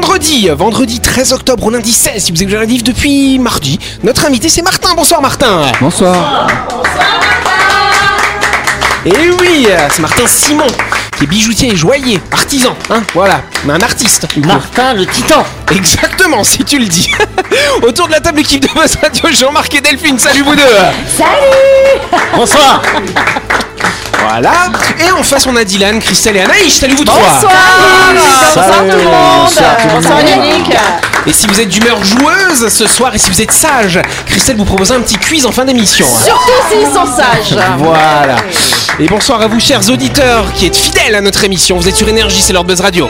vendredi, 0.00 0.48
vendredi 0.48 0.98
13 0.98 1.34
octobre 1.34 1.66
au 1.66 1.70
lundi 1.70 1.92
16, 1.92 2.24
si 2.24 2.32
vous 2.32 2.42
écoutez 2.42 2.56
la 2.56 2.64
diff 2.64 2.82
depuis 2.82 3.38
mardi. 3.38 3.78
Notre 4.02 4.24
invité 4.24 4.48
c'est 4.48 4.62
Martin. 4.62 4.94
Bonsoir 4.96 5.20
Martin. 5.20 5.60
Bonsoir. 5.78 6.46
Et 9.04 9.30
oui, 9.38 9.66
c'est 9.90 10.00
Martin 10.00 10.26
Simon, 10.26 10.66
qui 11.18 11.24
est 11.24 11.26
bijoutier 11.26 11.72
et 11.72 11.76
joaillier, 11.76 12.18
artisan, 12.32 12.74
hein, 12.88 13.02
voilà, 13.12 13.42
mais 13.66 13.74
un 13.74 13.80
artiste. 13.80 14.26
Martin 14.46 14.94
le 14.94 15.04
titan 15.04 15.44
Exactement, 15.70 16.44
si 16.44 16.64
tu 16.64 16.78
le 16.78 16.86
dis. 16.86 17.10
Autour 17.82 18.06
de 18.06 18.12
la 18.12 18.20
table, 18.20 18.38
l'équipe 18.38 18.62
de 18.62 18.68
Buzz 18.68 18.96
Radio, 19.02 19.28
Jean-Marc 19.38 19.74
et 19.74 19.82
Delphine, 19.82 20.18
salut 20.18 20.42
vous 20.42 20.56
deux. 20.56 20.62
Bonsoir 22.34 22.80
Voilà. 24.28 24.52
Et 25.06 25.10
en 25.12 25.22
face, 25.22 25.46
on 25.46 25.56
a 25.56 25.64
Dylan, 25.64 25.98
Christelle 25.98 26.36
et 26.36 26.40
Anaïs, 26.40 26.74
salut 26.74 26.94
vous 26.94 27.04
trois. 27.04 27.18
Bonsoir 27.18 28.74
tout 28.90 28.96
le 28.96 29.04
monde 29.04 29.94
Bonsoir 29.94 30.20
Yannick 30.20 30.70
Et 31.26 31.32
si 31.32 31.46
vous 31.46 31.60
êtes 31.60 31.68
d'humeur 31.68 32.02
joueuse 32.04 32.68
ce 32.68 32.86
soir 32.86 33.14
et 33.14 33.18
si 33.18 33.30
vous 33.30 33.40
êtes 33.40 33.52
sage, 33.52 34.00
Christelle 34.26 34.56
vous 34.56 34.64
propose 34.64 34.92
un 34.92 35.00
petit 35.00 35.16
quiz 35.16 35.46
en 35.46 35.52
fin 35.52 35.64
d'émission. 35.64 36.06
Surtout 36.06 36.50
s'ils 36.70 36.86
sont 36.92 37.06
sages 37.06 37.58
Voilà. 37.78 38.36
Et 38.98 39.06
bonsoir 39.06 39.40
à 39.40 39.46
vous, 39.46 39.60
chers 39.60 39.88
auditeurs, 39.88 40.52
qui 40.54 40.66
êtes 40.66 40.76
fidèles 40.76 41.14
à 41.14 41.20
notre 41.20 41.44
émission. 41.44 41.76
Vous 41.76 41.88
êtes 41.88 41.96
sur 41.96 42.08
Énergie, 42.08 42.42
c'est 42.42 42.52
l'heure 42.52 42.64
de 42.64 42.68
Buzz 42.68 42.80
Radio. 42.80 43.08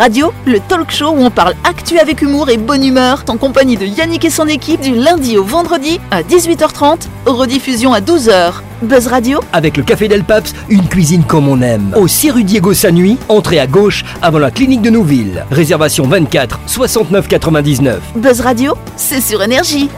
Radio, 0.00 0.32
le 0.46 0.60
talk 0.60 0.90
show 0.90 1.10
où 1.10 1.22
on 1.22 1.30
parle 1.30 1.54
actu 1.62 1.98
avec 1.98 2.22
humour 2.22 2.48
et 2.48 2.56
bonne 2.56 2.82
humeur, 2.82 3.22
en 3.28 3.36
compagnie 3.36 3.76
de 3.76 3.84
Yannick 3.84 4.24
et 4.24 4.30
son 4.30 4.46
équipe 4.46 4.80
du 4.80 4.94
lundi 4.94 5.36
au 5.36 5.44
vendredi 5.44 6.00
à 6.10 6.22
18h30, 6.22 7.00
rediffusion 7.26 7.92
à 7.92 8.00
12h. 8.00 8.62
Buzz 8.80 9.08
Radio, 9.08 9.40
Avec 9.52 9.76
le 9.76 9.82
Café 9.82 10.08
Del 10.08 10.24
Paps, 10.24 10.54
une 10.70 10.88
cuisine 10.88 11.22
comme 11.24 11.48
on 11.48 11.60
aime. 11.60 11.92
Au 11.94 12.08
6 12.08 12.30
rue 12.30 12.44
Diego 12.44 12.72
Sanui, 12.72 13.18
entrée 13.28 13.60
à 13.60 13.66
gauche 13.66 14.06
avant 14.22 14.38
la 14.38 14.50
clinique 14.50 14.80
de 14.80 14.88
Nouville. 14.88 15.44
Réservation 15.50 16.06
24 16.06 16.60
69 16.64 17.28
99. 17.28 18.00
Buzz 18.16 18.40
Radio, 18.40 18.72
c'est 18.96 19.20
sur 19.20 19.42
énergie. 19.42 19.90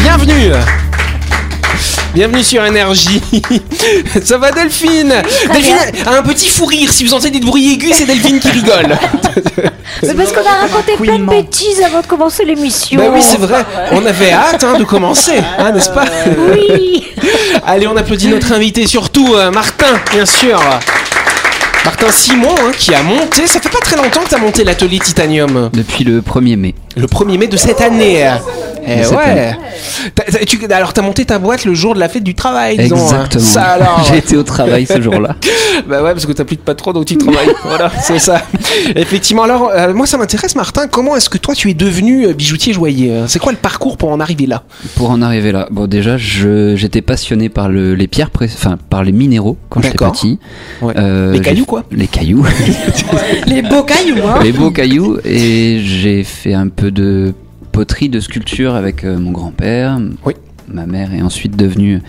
Bienvenue 0.00 0.52
Bienvenue 2.14 2.42
sur 2.42 2.64
Énergie. 2.64 3.20
Ça 4.24 4.38
va 4.38 4.50
Delphine 4.50 5.14
Delphine 5.52 6.06
a 6.06 6.18
un 6.18 6.22
petit 6.22 6.48
fou 6.48 6.64
rire. 6.64 6.90
Si 6.90 7.04
vous 7.04 7.12
entendez 7.12 7.30
des 7.30 7.40
bruits 7.40 7.74
aigus, 7.74 7.92
c'est 7.94 8.06
Delphine 8.06 8.40
qui 8.40 8.48
rigole. 8.48 8.96
Mais 10.02 10.14
parce 10.14 10.32
qu'on 10.32 10.40
a 10.40 10.66
raconté 10.66 10.96
plein 10.96 11.18
de 11.18 11.26
bêtises 11.26 11.82
avant 11.84 12.00
de 12.00 12.06
commencer 12.06 12.44
l'émission. 12.44 12.98
Bah 12.98 13.10
oui, 13.12 13.20
c'est 13.22 13.38
vrai. 13.38 13.64
On 13.92 14.04
avait 14.06 14.32
hâte 14.32 14.64
hein, 14.64 14.78
de 14.78 14.84
commencer, 14.84 15.38
hein, 15.58 15.72
n'est-ce 15.72 15.90
pas 15.90 16.06
Oui. 16.52 17.04
Allez, 17.66 17.86
on 17.86 17.96
applaudit 17.96 18.28
notre 18.28 18.52
invité, 18.52 18.86
surtout 18.86 19.34
euh, 19.34 19.50
Martin, 19.50 20.00
bien 20.12 20.24
sûr. 20.24 20.60
Martin 21.84 22.10
Simon, 22.10 22.54
hein, 22.58 22.72
qui 22.76 22.94
a 22.94 23.02
monté. 23.02 23.46
Ça 23.46 23.60
fait 23.60 23.68
pas 23.68 23.80
très 23.80 23.96
longtemps 23.96 24.20
que 24.20 24.28
tu 24.30 24.34
as 24.34 24.38
monté 24.38 24.64
l'atelier 24.64 24.98
Titanium. 24.98 25.70
Depuis 25.72 26.04
le 26.04 26.20
1er 26.20 26.56
mai. 26.56 26.74
Le 26.96 27.06
1er 27.06 27.38
mai 27.38 27.46
de 27.48 27.56
cette 27.56 27.80
année. 27.80 28.28
Eh 28.88 29.06
ouais. 29.14 29.22
année. 29.22 29.56
T'as- 30.14 30.24
t'as- 30.24 30.44
tu- 30.44 30.58
alors, 30.70 30.92
t'as 30.92 31.02
monté 31.02 31.24
ta 31.24 31.38
boîte 31.38 31.64
le 31.64 31.74
jour 31.74 31.94
de 31.94 32.00
la 32.00 32.08
fête 32.08 32.24
du 32.24 32.34
travail, 32.34 32.76
disons. 32.78 32.96
hein. 32.96 33.00
Exactement. 33.02 33.44
Ça 33.44 33.62
alors. 33.62 34.04
J'ai 34.08 34.18
été 34.18 34.36
au 34.36 34.42
travail 34.42 34.86
ce 34.86 35.00
jour-là. 35.00 35.36
Bah 35.88 36.02
ouais, 36.02 36.12
parce 36.12 36.26
que 36.26 36.32
t'as 36.32 36.44
plus 36.44 36.56
de 36.56 36.60
patron, 36.62 36.92
donc 36.92 37.06
tu 37.06 37.16
travailles. 37.16 37.48
voilà, 37.64 37.90
c'est 38.02 38.18
ça. 38.18 38.42
Effectivement. 38.96 39.44
Alors, 39.44 39.70
euh, 39.72 39.94
moi, 39.94 40.06
ça 40.06 40.18
m'intéresse, 40.18 40.54
Martin. 40.56 40.86
Comment 40.88 41.16
est-ce 41.16 41.30
que 41.30 41.38
toi, 41.38 41.54
tu 41.54 41.70
es 41.70 41.74
devenu 41.74 42.26
euh, 42.26 42.32
bijoutier 42.34 42.72
joaillier 42.72 43.10
euh 43.10 43.26
C'est 43.28 43.38
quoi 43.38 43.52
le 43.52 43.58
parcours 43.58 43.96
pour 43.96 44.10
en 44.10 44.20
arriver 44.20 44.46
là? 44.46 44.64
Pour 44.96 45.10
en 45.10 45.22
arriver 45.22 45.52
là, 45.52 45.68
bon 45.70 45.86
déjà, 45.86 46.16
je- 46.18 46.74
j'étais 46.76 47.00
passionné 47.02 47.48
par 47.48 47.68
le, 47.68 47.94
les 47.94 48.06
pierres, 48.08 48.30
pré- 48.30 48.50
enfin 48.52 48.76
par 48.90 49.04
les 49.04 49.12
minéraux 49.12 49.56
quand 49.68 49.80
j'étais 49.82 49.96
petit. 49.98 50.38
Ouais. 50.82 50.94
Euh, 50.96 51.32
Les 51.32 51.40
cailloux, 51.40 51.64
quoi. 51.64 51.84
Les 51.92 52.06
cailloux, 52.08 52.44
Les 53.46 53.62
beaux 53.62 53.82
cailloux 53.82 54.26
hein 54.26 54.40
les 54.42 54.52
beaux 54.52 54.70
cailloux. 54.70 55.18
Et 55.24 55.80
j'ai 55.84 56.24
fait 56.24 56.54
un 56.54 56.68
peu 56.68 56.90
de 56.90 57.34
poterie, 57.78 58.08
de 58.08 58.18
sculpture 58.18 58.74
avec 58.74 59.04
euh, 59.04 59.18
mon 59.18 59.30
grand-père, 59.30 60.00
Oui. 60.24 60.34
ma 60.66 60.84
mère 60.84 61.14
est 61.14 61.22
ensuite 61.22 61.56
devenue 61.56 62.02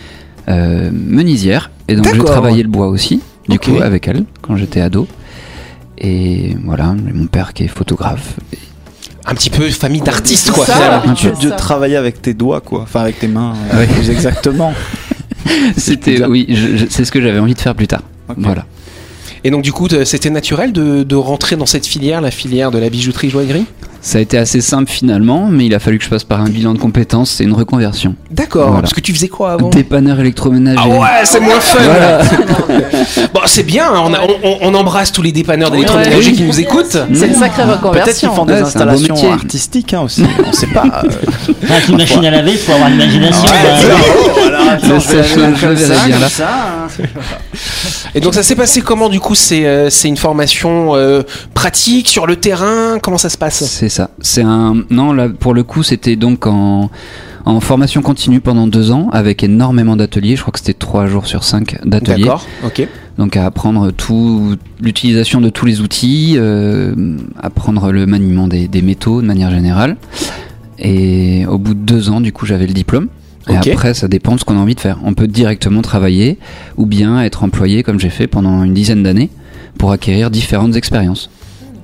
euh, 0.48 0.90
menuisière. 0.92 1.70
Et 1.88 1.96
donc 1.96 2.06
j'ai 2.06 2.14
D'accord. 2.14 2.26
travaillé 2.32 2.64
le 2.64 2.70
bois 2.70 2.88
aussi, 2.88 3.22
du 3.48 3.58
Ok. 3.58 3.66
coup, 3.66 3.78
avec 3.82 4.08
elle 4.08 4.24
quand 4.42 4.56
j'étais 4.56 4.82
ado. 4.82 5.08
Et 6.00 6.56
voilà, 6.66 6.96
mon 7.14 7.28
père 7.28 7.54
qui 7.54 7.66
est 7.66 7.68
photographe. 7.68 8.38
Un 9.28 9.36
petit 9.36 9.52
peu 9.52 9.70
famille 9.70 10.02
d'artistes, 10.02 10.50
quoi. 10.50 10.66
L'habitude 10.68 11.38
de 11.44 11.50
travailler 11.52 11.98
avec 11.98 12.20
tes 12.20 12.34
doigts, 12.34 12.62
quoi. 12.62 12.82
Enfin, 12.82 13.02
avec 13.02 13.20
tes 13.20 13.28
mains. 13.28 13.54
euh, 13.76 13.86
plus 13.86 14.10
exactement. 14.10 14.74
C'était, 15.78 16.26
oui, 16.26 16.48
je- 16.50 16.78
je- 16.78 16.86
c'est 16.90 17.06
ce 17.06 17.12
que 17.12 17.22
j'avais 17.22 17.38
envie 17.40 17.54
de 17.54 17.60
faire 17.62 17.76
plus 17.76 17.88
tard. 17.88 18.02
Voilà. 18.38 18.66
Et 19.44 19.52
donc, 19.52 19.62
du 19.62 19.72
coup, 19.72 19.88
c'était 20.04 20.32
naturel 20.32 20.74
de, 20.74 21.04
de 21.04 21.16
rentrer 21.16 21.56
dans 21.58 21.68
cette 21.68 21.86
filière, 21.86 22.22
la 22.22 22.32
filière 22.32 22.72
de 22.72 22.80
la 22.80 22.90
bijouterie 22.90 23.30
joaillerie? 23.30 23.66
Ça 24.02 24.18
a 24.18 24.22
été 24.22 24.38
assez 24.38 24.62
simple 24.62 24.90
finalement, 24.90 25.48
mais 25.52 25.66
il 25.66 25.76
a 25.76 25.80
fallu 25.80 25.98
que 25.98 26.06
je 26.06 26.10
passe 26.10 26.24
par 26.24 26.40
un 26.42 26.50
bilan 26.50 26.74
de 26.74 26.80
compétences 26.80 27.42
et 27.42 27.44
une 27.44 27.54
reconversion. 27.54 28.16
D'accord. 28.32 28.68
Voilà. 28.68 28.82
Parce 28.82 28.94
que 28.94 29.02
tu 29.02 29.14
faisais 29.14 29.28
quoi 29.28 29.52
avant 29.54 29.70
Dépanneur 29.70 30.20
électroménager. 30.20 30.80
Ah 30.82 30.88
ouais, 30.88 31.08
c'est 31.26 31.40
moins 31.42 31.60
fun. 31.60 31.80
Voilà. 31.84 32.22
Bon, 33.34 33.42
c'est 33.46 33.64
bien. 33.64 33.86
hein, 33.94 34.02
On, 34.06 34.14
a- 34.14 34.22
on- 34.22 34.48
on- 34.48 34.58
on 34.62 34.74
embrasse 34.76 35.12
tous 35.12 35.22
les 35.22 35.32
dépanneurs 35.32 35.70
d'électroménager 35.72 36.30
Oui. 36.32 36.36
qui 36.38 36.44
nous 36.44 36.60
écoutent. 36.60 36.98
C'est 37.14 37.28
une 37.28 37.36
sacrée 37.36 37.64
Peut-être 37.64 38.18
qu'ils 38.18 38.30
reconversion 38.30 38.34
font 38.36 38.46
des 38.46 38.54
Ouais, 38.54 38.60
c'est 38.60 38.78
un 38.82 38.86
beau 38.86 38.92
installations 38.92 39.16
métier. 39.16 39.30
artistiques 39.32 39.94
hein, 39.94 40.02
aussi. 40.02 40.24
On 40.48 40.52
sait 40.54 40.68
pas. 40.68 41.04
euh. 41.04 41.54
Avec 41.70 41.88
une 41.90 41.98
machine 41.98 42.24
à 42.26 42.32
laver, 42.32 42.52
il 42.54 42.58
faut 42.58 42.72
avoir 42.72 42.90
l'imagination. 42.90 43.46
Et 48.16 48.20
donc, 48.20 48.34
ça 48.34 48.44
s'est 48.44 48.56
passé 48.56 48.82
comment 48.82 49.10
Du 49.10 49.20
coup, 49.20 49.36
c'est 49.36 49.66
euh, 49.66 49.90
une 50.06 50.18
formation 50.18 50.96
euh, 50.96 51.22
pratique 51.54 52.08
sur 52.08 52.26
le 52.28 52.36
terrain? 52.36 52.98
Comment 53.02 53.18
ça 53.18 53.30
se 53.30 53.38
passe? 53.38 53.64
C'est 53.90 53.96
ça. 53.96 54.12
C'est 54.22 54.44
un. 54.44 54.84
Non, 54.92 55.14
là, 55.14 55.30
pour 55.30 55.56
le 55.56 55.64
coup, 55.64 55.82
c'était 55.82 56.16
donc 56.16 56.46
en, 56.46 56.92
en 57.46 57.60
formation 57.60 58.04
continue 58.04 58.40
pendant 58.40 58.68
deux 58.68 58.92
ans 58.92 59.10
avec 59.12 59.44
énormément 59.44 59.96
d'ateliers. 59.96 60.36
Je 60.36 60.42
crois 60.42 60.52
que 60.52 60.60
c'était 60.60 60.74
trois 60.74 61.08
jours 61.08 61.26
sur 61.26 61.44
cinq 61.44 61.80
d'ateliers. 61.86 62.26
D'accord. 62.26 62.46
Ok. 62.64 62.88
Donc 63.18 63.36
à 63.36 63.48
apprendre 63.48 63.90
tout, 63.92 64.56
l'utilisation 64.80 65.42
de 65.42 65.50
tous 65.50 65.66
les 65.66 65.82
outils, 65.82 66.36
euh, 66.38 67.18
apprendre 67.42 67.92
le 67.92 68.06
maniement 68.06 68.48
des, 68.48 68.68
des 68.68 68.84
métaux 68.84 69.22
de 69.22 69.26
manière 69.26 69.50
générale. 69.50 69.98
Et 70.78 71.48
au 71.48 71.58
bout 71.58 71.74
de 71.74 71.80
deux 71.80 72.12
ans, 72.12 72.22
du 72.22 72.32
coup, 72.32 72.46
j'avais 72.46 72.68
le 72.68 72.74
diplôme. 72.74 73.08
Et 73.50 73.58
après, 73.58 73.96
ça 73.96 74.08
dépend 74.08 74.36
de 74.36 74.40
ce 74.40 74.46
qu'on 74.46 74.56
a 74.56 74.60
envie 74.60 74.76
de 74.76 74.80
faire. 74.80 75.00
On 75.04 75.16
peut 75.16 75.28
directement 75.28 75.82
travailler 75.82 76.38
ou 76.78 76.86
bien 76.86 77.22
être 77.24 77.44
employé 77.44 77.82
comme 77.82 78.00
j'ai 78.00 78.12
fait 78.12 78.28
pendant 78.28 78.64
une 78.64 78.76
dizaine 78.76 79.02
d'années 79.02 79.32
pour 79.80 79.92
acquérir 79.92 80.30
différentes 80.30 80.76
expériences. 80.76 81.32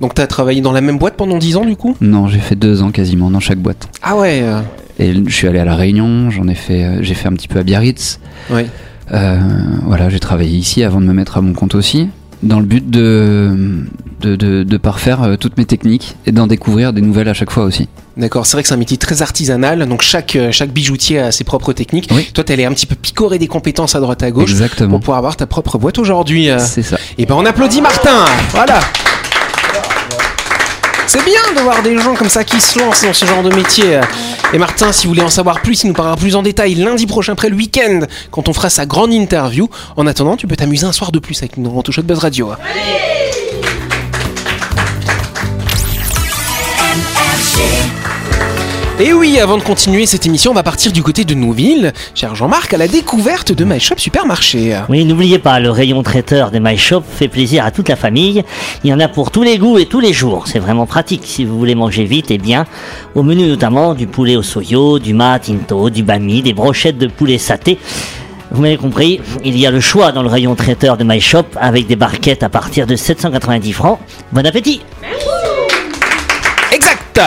Donc, 0.00 0.14
t'as 0.14 0.26
travaillé 0.26 0.60
dans 0.60 0.72
la 0.72 0.80
même 0.80 0.98
boîte 0.98 1.14
pendant 1.16 1.38
10 1.38 1.56
ans, 1.56 1.64
du 1.64 1.76
coup? 1.76 1.96
Non, 2.00 2.28
j'ai 2.28 2.38
fait 2.38 2.54
deux 2.56 2.82
ans 2.82 2.90
quasiment 2.90 3.30
dans 3.30 3.40
chaque 3.40 3.58
boîte. 3.58 3.88
Ah 4.02 4.16
ouais. 4.16 4.40
euh, 4.42 4.60
Et 4.98 5.14
je 5.26 5.34
suis 5.34 5.46
allé 5.48 5.58
à 5.58 5.64
la 5.64 5.74
Réunion, 5.74 6.30
j'en 6.30 6.48
ai 6.48 6.54
fait, 6.54 6.84
euh, 6.84 6.98
j'ai 7.02 7.14
fait 7.14 7.28
un 7.28 7.32
petit 7.32 7.48
peu 7.48 7.58
à 7.58 7.62
Biarritz. 7.62 8.20
ouais. 8.50 8.66
Euh, 9.14 9.38
voilà, 9.84 10.08
j'ai 10.08 10.18
travaillé 10.18 10.56
ici 10.58 10.82
avant 10.82 11.00
de 11.00 11.06
me 11.06 11.12
mettre 11.12 11.36
à 11.36 11.40
mon 11.40 11.52
compte 11.52 11.76
aussi, 11.76 12.08
dans 12.42 12.58
le 12.58 12.66
but 12.66 12.90
de, 12.90 13.84
de, 14.20 14.34
de, 14.34 14.64
de 14.64 14.76
parfaire 14.78 15.22
euh, 15.22 15.36
toutes 15.36 15.56
mes 15.58 15.64
techniques 15.64 16.16
et 16.26 16.32
d'en 16.32 16.48
découvrir 16.48 16.92
des 16.92 17.00
nouvelles 17.02 17.28
à 17.28 17.32
chaque 17.32 17.52
fois 17.52 17.62
aussi. 17.62 17.88
D'accord, 18.16 18.46
c'est 18.46 18.54
vrai 18.56 18.62
que 18.62 18.68
c'est 18.68 18.74
un 18.74 18.78
métier 18.78 18.96
très 18.96 19.22
artisanal, 19.22 19.86
donc 19.86 20.02
chaque, 20.02 20.36
chaque 20.50 20.70
bijoutier 20.70 21.20
a 21.20 21.30
ses 21.30 21.44
propres 21.44 21.72
techniques. 21.72 22.08
Oui. 22.10 22.28
Toi, 22.34 22.42
t'allais 22.42 22.64
un 22.64 22.72
petit 22.72 22.86
peu 22.86 22.96
picorer 22.96 23.38
des 23.38 23.46
compétences 23.46 23.94
à 23.94 24.00
droite 24.00 24.24
à 24.24 24.30
gauche 24.32 24.50
Exactement. 24.50 24.90
pour 24.90 25.00
pouvoir 25.00 25.18
avoir 25.18 25.36
ta 25.36 25.46
propre 25.46 25.78
boîte 25.78 25.98
aujourd'hui. 26.00 26.48
C'est 26.58 26.82
ça. 26.82 26.96
Et 27.16 27.26
ben 27.26 27.36
on 27.38 27.46
applaudit 27.46 27.82
Martin 27.82 28.24
Voilà 28.50 28.80
C'est 31.08 31.24
bien 31.24 31.40
de 31.54 31.60
voir 31.60 31.82
des 31.82 31.96
gens 31.98 32.14
comme 32.14 32.28
ça 32.28 32.42
qui 32.42 32.60
se 32.60 32.78
lancent 32.78 33.04
dans 33.04 33.12
ce 33.12 33.24
genre 33.24 33.42
de 33.42 33.54
métier. 33.54 34.00
Et 34.52 34.58
Martin, 34.58 34.92
si 34.92 35.06
vous 35.06 35.12
voulez 35.12 35.24
en 35.24 35.30
savoir 35.30 35.60
plus, 35.60 35.84
il 35.84 35.88
nous 35.88 35.92
parlera 35.92 36.16
plus 36.16 36.34
en 36.34 36.42
détail 36.42 36.74
lundi 36.74 37.06
prochain, 37.06 37.32
après 37.32 37.48
le 37.48 37.56
week-end, 37.56 38.00
quand 38.30 38.48
on 38.48 38.52
fera 38.52 38.70
sa 38.70 38.86
grande 38.86 39.12
interview. 39.12 39.68
En 39.96 40.06
attendant, 40.06 40.36
tu 40.36 40.46
peux 40.46 40.56
t'amuser 40.56 40.84
un 40.84 40.92
soir 40.92 41.12
de 41.12 41.18
plus 41.18 41.38
avec 41.38 41.52
rentre 41.64 41.92
show 41.92 42.02
de 42.02 42.06
Buzz 42.06 42.18
Radio. 42.18 42.50
Et 48.98 49.12
oui, 49.12 49.38
avant 49.38 49.58
de 49.58 49.62
continuer 49.62 50.06
cette 50.06 50.24
émission, 50.24 50.52
on 50.52 50.54
va 50.54 50.62
partir 50.62 50.90
du 50.90 51.02
côté 51.02 51.26
de 51.26 51.34
Nouville, 51.34 51.92
cher 52.14 52.34
Jean-Marc, 52.34 52.72
à 52.72 52.78
la 52.78 52.88
découverte 52.88 53.52
de 53.52 53.62
My 53.62 53.78
Shop 53.78 53.96
Supermarché. 53.98 54.74
Oui, 54.88 55.04
n'oubliez 55.04 55.38
pas, 55.38 55.60
le 55.60 55.70
rayon 55.70 56.02
traiteur 56.02 56.50
des 56.50 56.60
My 56.60 56.78
Shop 56.78 57.02
fait 57.06 57.28
plaisir 57.28 57.66
à 57.66 57.70
toute 57.70 57.90
la 57.90 57.96
famille. 57.96 58.42
Il 58.84 58.90
y 58.90 58.94
en 58.94 59.00
a 59.00 59.08
pour 59.08 59.30
tous 59.30 59.42
les 59.42 59.58
goûts 59.58 59.76
et 59.76 59.84
tous 59.84 60.00
les 60.00 60.14
jours. 60.14 60.48
C'est 60.48 60.60
vraiment 60.60 60.86
pratique 60.86 61.20
si 61.24 61.44
vous 61.44 61.58
voulez 61.58 61.74
manger 61.74 62.04
vite 62.04 62.30
et 62.30 62.38
bien. 62.38 62.64
Au 63.14 63.22
menu 63.22 63.46
notamment 63.46 63.92
du 63.92 64.06
poulet 64.06 64.34
au 64.34 64.42
soyo, 64.42 64.98
du 64.98 65.12
mat 65.12 65.40
tinto, 65.40 65.90
du 65.90 66.02
bami, 66.02 66.40
des 66.40 66.54
brochettes 66.54 66.96
de 66.96 67.06
poulet 67.06 67.36
saté. 67.36 67.78
Vous 68.50 68.62
m'avez 68.62 68.78
compris, 68.78 69.20
il 69.44 69.58
y 69.58 69.66
a 69.66 69.70
le 69.70 69.80
choix 69.80 70.10
dans 70.10 70.22
le 70.22 70.28
rayon 70.28 70.54
traiteur 70.54 70.96
de 70.96 71.04
My 71.04 71.20
Shop 71.20 71.44
avec 71.56 71.86
des 71.86 71.96
barquettes 71.96 72.42
à 72.42 72.48
partir 72.48 72.86
de 72.86 72.96
790 72.96 73.72
francs. 73.74 73.98
Bon 74.32 74.46
appétit 74.46 74.80
Exact 76.72 77.20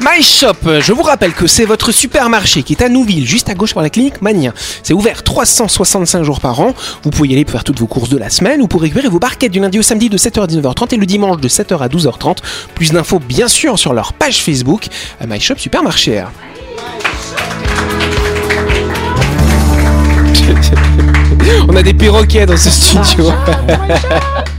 My 0.00 0.22
Shop, 0.22 0.54
je 0.80 0.92
vous 0.94 1.02
rappelle 1.02 1.34
que 1.34 1.46
c'est 1.46 1.66
votre 1.66 1.92
supermarché 1.92 2.62
qui 2.62 2.72
est 2.72 2.82
à 2.82 2.88
Nouville, 2.88 3.26
juste 3.26 3.50
à 3.50 3.54
gauche 3.54 3.74
par 3.74 3.82
la 3.82 3.90
clinique 3.90 4.22
Mania. 4.22 4.54
C'est 4.82 4.94
ouvert 4.94 5.22
365 5.22 6.22
jours 6.22 6.40
par 6.40 6.58
an. 6.60 6.72
Vous 7.02 7.10
pouvez 7.10 7.28
y 7.28 7.32
aller 7.34 7.44
pour 7.44 7.52
faire 7.52 7.64
toutes 7.64 7.78
vos 7.78 7.86
courses 7.86 8.08
de 8.08 8.16
la 8.16 8.30
semaine 8.30 8.62
ou 8.62 8.66
pour 8.66 8.80
récupérer 8.80 9.08
vos 9.08 9.18
barquettes 9.18 9.52
du 9.52 9.60
lundi 9.60 9.78
au 9.78 9.82
samedi 9.82 10.08
de 10.08 10.16
7h 10.16 10.42
à 10.42 10.46
19h30 10.46 10.94
et 10.94 10.96
le 10.96 11.04
dimanche 11.04 11.38
de 11.38 11.48
7h 11.48 11.80
à 11.80 11.88
12h30. 11.88 12.38
Plus 12.74 12.92
d'infos 12.92 13.18
bien 13.18 13.46
sûr 13.46 13.78
sur 13.78 13.92
leur 13.92 14.14
page 14.14 14.42
Facebook 14.42 14.86
euh, 15.20 15.26
My 15.28 15.38
Shop 15.38 15.56
Supermarché. 15.58 16.24
On 21.68 21.76
a 21.76 21.82
des 21.82 21.92
perroquets 21.92 22.46
dans 22.46 22.56
ce 22.56 22.70
studio. 22.70 23.30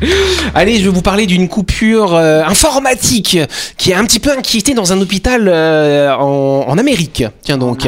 Allez, 0.56 0.77
je 0.80 0.83
vais 0.86 0.89
vous 0.89 1.01
parler 1.01 1.25
d'une 1.25 1.48
coupure 1.48 2.15
euh, 2.15 2.44
informatique 2.44 3.38
qui 3.77 3.94
a 3.94 4.00
un 4.00 4.06
petit 4.06 4.19
peu 4.19 4.31
inquiété 4.31 4.74
dans 4.74 4.92
un 4.94 5.00
hôpital 5.01 5.48
euh, 5.48 6.12
en, 6.15 6.65
en 6.68 6.77
Amérique. 6.77 7.24
Tiens 7.44 7.57
donc, 7.57 7.88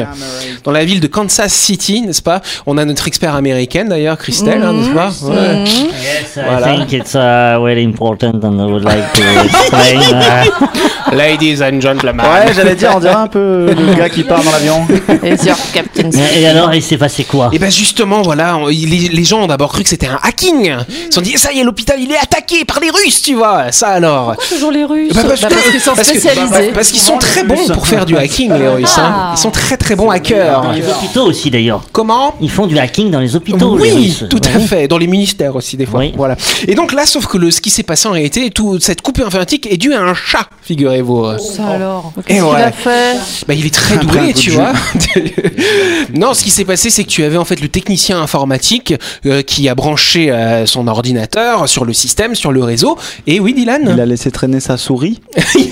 dans 0.64 0.70
la 0.70 0.84
ville 0.84 1.00
de 1.00 1.06
Kansas 1.06 1.52
City, 1.52 2.02
n'est-ce 2.02 2.22
pas? 2.22 2.40
On 2.66 2.78
a 2.78 2.84
notre 2.84 3.08
expert 3.08 3.34
américaine 3.34 3.88
d'ailleurs, 3.88 4.16
Christelle, 4.18 4.62
hein, 4.62 4.72
n'est-ce 4.72 4.90
pas? 4.94 5.10
Ouais. 5.28 5.64
Yes, 5.64 6.36
I 6.36 6.40
Voilà. 6.48 6.66
think 6.76 6.92
it's 6.92 7.14
uh, 7.14 7.60
very 7.62 7.84
important 7.84 8.40
and 8.44 8.58
I 8.58 8.70
would 8.70 8.84
like 8.84 9.12
to 9.14 9.22
explain. 9.44 10.00
uh, 10.14 11.14
Ladies 11.14 11.62
and 11.62 11.80
gentlemen. 11.80 12.24
Ouais, 12.26 12.52
j'allais 12.54 12.74
dire, 12.74 12.92
on 12.96 13.00
dirait 13.00 13.14
un 13.14 13.26
peu 13.28 13.66
le 13.76 13.94
gars 13.98 14.08
qui 14.08 14.22
part 14.24 14.42
dans 14.42 14.50
l'avion. 14.50 14.86
Et 15.22 15.36
Captain 15.72 16.10
alors, 16.48 16.74
il 16.74 16.82
s'est 16.82 16.96
passé 16.96 17.24
quoi? 17.24 17.50
Et 17.52 17.58
ben 17.58 17.70
justement, 17.70 18.22
voilà, 18.22 18.56
on- 18.56 18.66
les, 18.66 18.84
les 19.12 19.24
gens 19.24 19.42
ont 19.42 19.46
d'abord 19.46 19.72
cru 19.72 19.82
que 19.82 19.88
c'était 19.88 20.06
un 20.06 20.18
hacking. 20.22 20.74
Ils 20.88 21.06
se 21.06 21.12
sont 21.12 21.20
dit, 21.20 21.32
ça 21.36 21.52
y 21.52 21.60
est, 21.60 21.64
l'hôpital 21.64 22.00
il 22.04 22.12
est 22.12 22.18
attaqué 22.18 22.64
par 22.64 22.80
les 22.80 22.90
Russes, 22.90 23.22
tu 23.22 23.34
vois. 23.34 23.72
Ça 23.72 23.88
alors. 23.88 24.36
Toujours 24.48 24.70
les 24.70 24.84
Russes. 24.84 25.12
Bah, 25.14 25.22
parce 25.28 25.40
Bah, 25.42 25.48
parce 25.50 25.70
qu'ils 25.70 25.80
sont 25.80 25.94
parce 25.94 26.10
que- 26.10 26.18
spécialisés. 26.18 26.72
Parce 26.72 26.88
qu'ils 26.90 27.00
sont 27.00 27.18
très 27.18 27.44
bons 27.44 27.66
pour 27.72 27.86
faire 27.86 28.04
du 28.06 28.16
hacking, 28.16 28.52
les 28.52 28.68
Russes. 28.68 28.98
hein. 28.98 29.12
Ah. 29.14 29.32
Ils 29.36 29.40
sont 29.40 29.50
très 29.50 29.76
très 29.76 29.96
bons 29.96 30.10
hackers. 30.10 30.62
Dans 30.62 30.72
les 30.72 30.86
hôpitaux 30.88 31.24
aussi, 31.24 31.50
d'ailleurs. 31.50 31.82
Comment 31.92 32.34
Ils 32.40 32.50
font 32.50 32.66
du 32.66 32.78
hacking 32.78 33.10
dans 33.10 33.20
les 33.20 33.34
hôpitaux, 33.36 33.76
les 33.78 33.82
oui, 33.92 34.06
Russes. 34.06 34.24
tout 34.30 34.40
à 34.44 34.58
Oui. 34.58 34.66
fait. 34.66 34.88
Dans 34.88 34.98
les 34.98 35.06
ministères 35.06 35.54
aussi, 35.56 35.76
des 35.76 35.86
fois. 35.86 36.00
Oui. 36.00 36.12
Voilà. 36.16 36.36
Et 36.68 36.74
donc 36.74 36.92
là, 36.92 37.06
sauf 37.06 37.26
que 37.26 37.38
le, 37.38 37.50
ce 37.50 37.60
qui 37.60 37.70
s'est 37.70 37.82
passé 37.82 38.08
en 38.08 38.12
réalité, 38.12 38.50
toute 38.50 38.82
cette 38.82 39.00
coupure 39.02 39.26
informatique 39.26 39.66
est 39.70 39.76
due 39.76 39.94
à 39.94 40.00
un 40.02 40.14
chat, 40.14 40.46
figurez-vous. 40.62 41.38
Ça 41.38 41.66
alors. 41.68 42.12
Et 42.28 42.34
Qu'est-ce 42.34 42.38
qu'il 42.44 42.52
ouais. 42.54 42.62
a 42.62 42.72
fait 42.72 43.16
Bah, 43.48 43.54
il 43.54 43.66
est 43.66 43.74
très 43.74 43.96
doué, 43.98 44.32
tu 44.34 44.50
vois. 44.50 44.72
non, 46.14 46.34
ce 46.34 46.42
qui 46.44 46.50
s'est 46.50 46.64
passé, 46.64 46.90
c'est 46.90 47.04
que 47.04 47.08
tu 47.08 47.24
avais 47.24 47.36
en 47.36 47.44
fait 47.44 47.60
le 47.60 47.68
technicien 47.68 48.20
informatique 48.20 48.94
euh, 49.26 49.42
qui 49.42 49.68
a 49.68 49.74
branché 49.74 50.30
euh, 50.30 50.66
son 50.66 50.86
ordinateur 50.86 51.68
sur 51.68 51.84
le 51.84 51.92
système, 51.94 52.34
sur 52.34 52.52
le 52.52 52.62
réseau. 52.62 52.98
Et 53.26 53.40
oui, 53.40 53.54
Dylan 53.54 53.90
Il 53.94 54.00
a 54.00 54.06
laissé 54.06 54.30
traîner 54.30 54.60
sa 54.60 54.76
souris. 54.76 55.20
oh 55.36 55.40
Du 55.56 55.62
coup, 55.62 55.70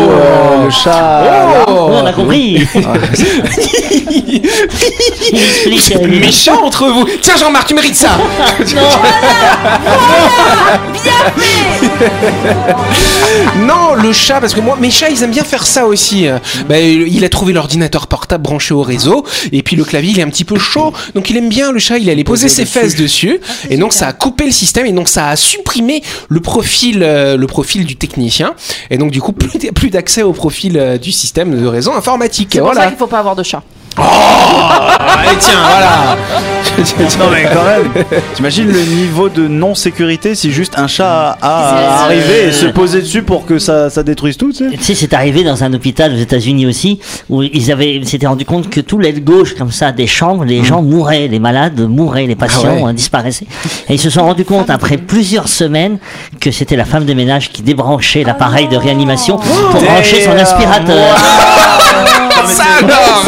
euh, 0.00 0.64
le 0.64 0.70
chat. 0.70 0.90
là, 1.24 1.64
Oh 1.66 1.88
on 1.92 2.04
a 2.06 2.12
compris. 2.12 2.66
Méchant 6.20 6.64
entre 6.64 6.86
vous 6.88 7.06
Tiens 7.20 7.36
Jean-Marc, 7.36 7.68
tu 7.68 7.74
mérites 7.74 7.94
ça 7.96 8.10
Non, 13.56 13.73
chat, 14.14 14.40
parce 14.40 14.54
que 14.54 14.60
moi, 14.60 14.76
mes 14.80 14.90
chats, 14.90 15.10
ils 15.10 15.22
aiment 15.22 15.30
bien 15.30 15.44
faire 15.44 15.66
ça 15.66 15.86
aussi. 15.86 16.26
Bah, 16.68 16.78
il 16.80 17.22
a 17.24 17.28
trouvé 17.28 17.52
l'ordinateur 17.52 18.06
portable 18.06 18.42
branché 18.44 18.72
au 18.72 18.80
réseau, 18.82 19.24
et 19.52 19.62
puis 19.62 19.76
le 19.76 19.84
clavier, 19.84 20.12
il 20.12 20.18
est 20.18 20.22
un 20.22 20.28
petit 20.30 20.44
peu 20.44 20.58
chaud, 20.58 20.92
donc 21.14 21.28
il 21.30 21.36
aime 21.36 21.48
bien 21.50 21.72
le 21.72 21.78
chat, 21.78 21.98
il 21.98 22.08
allait 22.08 22.24
poser 22.24 22.48
ses 22.48 22.64
fesses 22.64 22.96
dessus, 22.96 23.40
et 23.68 23.76
donc 23.76 23.92
ça 23.92 24.06
a 24.08 24.12
coupé 24.12 24.46
le 24.46 24.52
système, 24.52 24.86
et 24.86 24.92
donc 24.92 25.08
ça 25.08 25.28
a 25.28 25.36
supprimé 25.36 26.02
le 26.28 26.40
profil, 26.40 27.02
euh, 27.02 27.36
le 27.36 27.46
profil 27.46 27.84
du 27.84 27.96
technicien, 27.96 28.54
et 28.90 28.96
donc 28.98 29.10
du 29.10 29.20
coup, 29.20 29.32
plus, 29.34 29.58
d- 29.58 29.72
plus 29.72 29.90
d'accès 29.90 30.22
au 30.22 30.32
profil 30.32 30.78
euh, 30.78 30.96
du 30.98 31.12
système 31.12 31.60
de 31.60 31.66
réseau 31.66 31.92
informatique. 31.92 32.50
C'est 32.52 32.58
pour 32.60 32.68
ça 32.74 32.86
qu'il 32.88 32.98
faut 32.98 33.06
pas 33.06 33.18
avoir 33.18 33.34
de 33.36 33.42
chat. 33.42 33.62
Et 33.96 35.36
tiens, 35.38 35.62
voilà. 35.68 36.16
Non 37.18 37.26
mais 37.30 37.44
quand 37.44 37.64
même, 37.64 38.04
t'imagines 38.34 38.66
le 38.70 38.80
niveau 38.82 39.28
de 39.28 39.46
non-sécurité 39.46 40.34
si 40.34 40.50
juste 40.52 40.78
un 40.78 40.86
chat 40.86 41.36
a 41.40 42.04
arrivé 42.04 42.48
et 42.48 42.52
se 42.52 42.66
poser 42.66 43.00
dessus 43.00 43.22
pour 43.22 43.46
que 43.46 43.58
ça, 43.58 43.90
ça 43.90 44.02
détruise 44.02 44.36
tout, 44.36 44.52
tu 44.52 44.70
sais 44.70 44.76
Tu 44.76 44.82
sais, 44.82 44.94
c'est 44.94 45.14
arrivé 45.14 45.44
dans 45.44 45.62
un 45.64 45.72
hôpital 45.72 46.12
aux 46.12 46.18
États-Unis 46.18 46.66
aussi, 46.66 46.98
où 47.28 47.42
ils 47.42 47.70
avaient, 47.70 47.94
ils 47.94 48.08
s'étaient 48.08 48.26
rendu 48.26 48.44
compte 48.44 48.68
que 48.70 48.80
tout 48.80 48.98
l'aile 48.98 49.22
gauche, 49.22 49.54
comme 49.54 49.70
ça, 49.70 49.92
des 49.92 50.06
chambres, 50.06 50.44
les 50.44 50.64
gens 50.64 50.82
mouraient, 50.82 51.28
les 51.28 51.38
malades 51.38 51.80
mouraient, 51.80 52.26
les 52.26 52.36
patients 52.36 52.76
Ah 52.80 52.82
ouais. 52.84 52.92
disparaissaient. 52.92 53.46
Et 53.88 53.94
ils 53.94 54.00
se 54.00 54.10
sont 54.10 54.22
rendus 54.22 54.44
compte 54.44 54.70
après 54.70 54.96
plusieurs 54.96 55.48
semaines 55.48 55.98
que 56.40 56.50
c'était 56.50 56.76
la 56.76 56.84
femme 56.84 57.04
de 57.04 57.14
ménage 57.14 57.50
qui 57.50 57.62
débranchait 57.62 58.24
l'appareil 58.24 58.68
de 58.68 58.76
réanimation 58.76 59.36
pour 59.38 59.80
brancher 59.80 60.22
son 60.22 60.32
aspirateur. 60.32 61.16
Ça 62.46 62.64
alors 62.82 63.24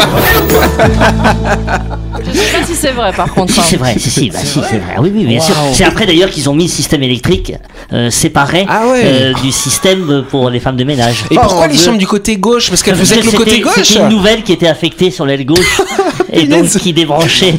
Je 2.33 2.39
sais 2.39 2.59
pas 2.59 2.67
si 2.67 2.75
c'est 2.75 2.93
vrai 2.93 3.13
par 3.13 3.33
contre. 3.33 3.53
Si 3.53 3.61
hein. 3.61 3.65
c'est 3.69 3.77
vrai, 3.77 3.95
si 3.99 4.11
si, 4.11 4.31
bah 4.31 4.39
si 4.43 4.61
c'est 4.69 4.79
vrai, 4.79 4.97
oui 5.01 5.11
oui 5.15 5.25
bien 5.25 5.41
sûr. 5.41 5.55
C'est 5.73 5.85
après 5.85 6.07
d'ailleurs 6.07 6.31
qu'ils 6.31 6.49
ont 6.49 6.55
mis 6.55 6.65
le 6.65 6.71
système 6.71 7.03
électrique 7.03 7.53
euh, 7.93 8.11
séparé 8.11 8.67
Ah 8.69 8.89
ouais. 8.89 9.03
euh, 9.05 9.33
du 9.43 9.53
système 9.53 10.25
pour 10.29 10.51
les 10.51 10.61
femmes 10.61 10.77
de 10.77 10.85
ménage. 10.85 11.25
Et 11.31 11.35
pourquoi 11.35 11.67
mon 11.67 11.73
les 11.73 11.79
chambres 11.79 11.99
du 11.99 12.07
côté 12.07 12.37
gauche? 12.37 12.69
Parce 12.69 12.83
qu'elles 12.83 12.97
faisaient 12.97 13.21
que 13.21 13.27
le 13.27 13.33
côté 13.33 13.61
gauche 13.61 13.75
C'était 13.83 14.01
une 14.01 14.09
nouvelle 14.09 14.43
qui 14.43 14.53
était 14.53 14.69
affectée 14.69 15.11
sur 15.11 15.27
l'aile 15.27 15.45
gauche 15.45 15.81
et 16.33 16.47
donc 16.47 16.67
qui 16.69 16.93
débranchait. 16.93 17.55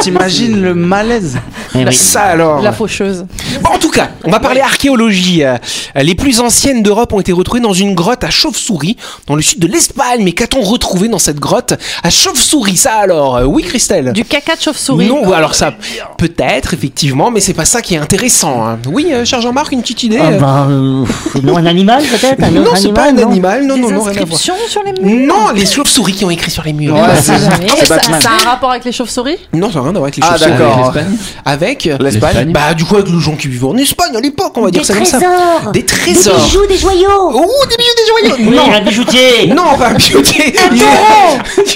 T'imagines 0.00 0.60
le 0.62 0.74
malaise? 0.74 1.38
Oui. 1.74 1.92
Ça 1.94 2.22
alors 2.22 2.60
La 2.60 2.72
faucheuse. 2.72 3.24
Bon, 3.62 3.70
en 3.70 3.78
tout 3.78 3.90
cas, 3.90 4.10
on 4.24 4.30
va 4.30 4.40
parler 4.40 4.60
archéologie. 4.60 5.44
Euh, 5.44 5.56
Les 5.96 6.14
plus 6.14 6.40
anciennes 6.40 6.82
d'Europe 6.82 7.12
ont 7.12 7.20
été 7.20 7.32
retrouvées 7.32 7.60
dans 7.60 7.72
une 7.72 7.94
grotte 7.94 8.24
à 8.24 8.30
Chauve-souris, 8.30 8.96
dans 9.26 9.34
le 9.36 9.42
sud 9.42 9.58
de 9.60 9.66
l'Espagne. 9.66 10.22
Mais 10.22 10.32
qu'a-t-on 10.32 10.60
retrouvé 10.62 11.08
dans 11.08 11.18
cette 11.18 11.38
grotte 11.40 11.74
à 12.02 12.10
Chauve-souris 12.10 12.76
Ça 12.76 12.94
alors? 12.94 13.36
Euh, 13.36 13.44
Oui, 13.44 13.62
Christelle 13.62 14.12
Du 14.12 14.24
caca 14.24 14.56
de 14.56 14.60
chauve-souris. 14.60 15.06
Non, 15.08 15.32
alors 15.32 15.54
ça, 15.54 15.72
peut-être, 16.18 16.74
effectivement, 16.74 17.30
mais 17.30 17.40
c'est 17.40 17.54
pas 17.54 17.64
ça 17.64 17.80
qui 17.82 17.94
est 17.94 17.98
intéressant. 17.98 18.66
hein. 18.66 18.78
Oui, 18.88 19.06
euh, 19.12 19.24
cher 19.24 19.40
Jean-Marc, 19.40 19.72
une 19.72 19.82
petite 19.82 20.02
idée 20.04 20.18
Ah 20.20 20.28
euh 20.32 20.38
bah, 20.38 20.66
euh, 20.68 21.04
non, 21.42 21.56
un 21.56 21.66
animal 21.66 22.02
peut-être 22.04 22.40
Non, 22.50 22.64
c'est 22.76 22.92
pas 22.92 23.08
un 23.08 23.12
non 23.12 23.28
animal, 23.30 23.66
non, 23.66 23.74
Des 23.76 23.80
non, 23.82 23.90
non, 23.90 24.02
rien 24.02 24.08
à 24.18 24.20
inscriptions 24.22 24.54
sur 24.68 24.82
les 24.82 24.92
murs? 25.02 25.26
Non, 25.26 25.50
les 25.54 25.66
chauves-souris 25.66 26.12
qui 26.14 26.24
ont 26.24 26.30
écrit 26.30 26.50
sur 26.50 26.62
les 26.64 26.72
murs. 26.72 26.94
Ouais, 26.94 27.00
C'est 27.20 27.38
jamais. 27.38 27.66
c'est 27.78 27.86
Ça, 27.86 27.96
Batman. 27.96 28.20
ça 28.20 28.30
a 28.30 28.34
un 28.46 28.50
rapport 28.50 28.70
avec 28.70 28.84
les 28.84 28.92
chauves-souris? 28.92 29.36
Non, 29.52 29.68
ça 29.70 29.76
n'a 29.78 29.82
rien 29.82 29.90
à 29.90 29.92
voir 29.98 30.04
avec 30.04 30.16
les 30.16 30.22
Ah, 30.24 30.32
chauves-souris. 30.36 30.52
d'accord. 30.58 30.94
Avec 31.62 31.84
L'Espagne 32.00 32.52
Bah, 32.52 32.74
du 32.74 32.84
coup, 32.84 32.96
avec 32.96 33.08
les 33.08 33.20
gens 33.20 33.36
qui 33.36 33.48
vivaient 33.48 33.66
en 33.66 33.76
Espagne 33.76 34.16
à 34.16 34.20
l'époque, 34.20 34.52
on 34.56 34.62
va 34.62 34.70
dire 34.70 34.82
Des 34.82 34.86
ça 34.86 34.94
comme 34.94 35.04
ça. 35.04 35.18
trésors 35.18 35.72
Des 35.72 35.80
Des 35.80 35.86
trésors. 35.86 36.44
bijoux, 36.44 36.66
des 36.68 36.76
joyaux 36.76 37.08
Oh, 37.34 37.46
des 37.70 37.76
bijoux, 37.76 37.90
des 37.96 38.28
joyaux 38.30 38.50
Oui, 38.50 38.56
Non, 38.56 38.72
un 38.74 38.80
bijoutier 38.80 39.46
non, 39.48 39.76
pas 39.78 39.88
un 39.88 39.94
bijoutier. 39.94 40.54
Il 40.72 40.82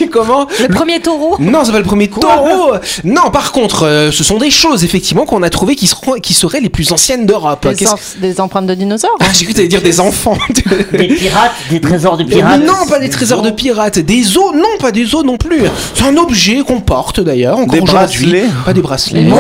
est- 0.05 0.09
Comment 0.09 0.47
Le 0.61 0.69
premier 0.69 1.01
taureau 1.01 1.37
Non, 1.39 1.61
c'est 1.65 1.73
pas 1.73 1.79
le 1.79 1.85
premier 1.85 2.09
taureau. 2.09 2.73
Non, 3.05 3.31
par 3.33 3.53
contre, 3.53 3.85
euh, 3.85 4.11
ce 4.11 4.25
sont 4.25 4.39
des 4.39 4.51
choses 4.51 4.85
effectivement 4.85 5.25
qu'on 5.27 5.43
a 5.43 5.51
trouvées 5.51 5.77
qui 5.77 5.87
seront, 5.87 6.13
qui 6.15 6.35
seraient 6.35 6.61
les 6.61 6.69
plus 6.69 6.93
anciennes 6.93 7.27
d'Europe. 7.27 7.67
des, 7.69 7.87
des 8.21 8.41
empreintes 8.41 8.67
de 8.67 8.75
dinosaures 8.75 9.17
Ah, 9.21 9.27
j'ai 9.33 9.45
cru 9.45 9.53
que 9.53 9.57
t'allais 9.59 9.69
dire 9.69 9.83
des 9.83 10.01
enfants. 10.01 10.37
Des 10.93 11.09
pirates, 11.09 11.53
des 11.71 11.81
trésors 11.81 12.17
de 12.17 12.25
pirates 12.25 12.61
Non, 12.65 12.87
pas 12.89 12.99
des 12.99 13.11
trésors 13.11 13.43
de 13.43 13.51
pirates. 13.51 13.99
Des 13.99 14.37
os, 14.37 14.55
non, 14.55 14.79
pas 14.81 14.93
des 14.93 15.15
os 15.15 15.25
non 15.25 15.37
plus. 15.37 15.63
C'est 15.95 16.05
un 16.05 16.17
objet 16.17 16.63
qu'on 16.67 16.81
porte 16.81 17.21
d'ailleurs 17.21 17.59
encore 17.59 17.75
Des 17.75 17.81
aujourd'hui. 17.81 18.27
bracelets 18.27 18.45
Pas 18.65 18.73
des 18.73 18.81
bracelets. 18.81 19.23
Des 19.25 19.31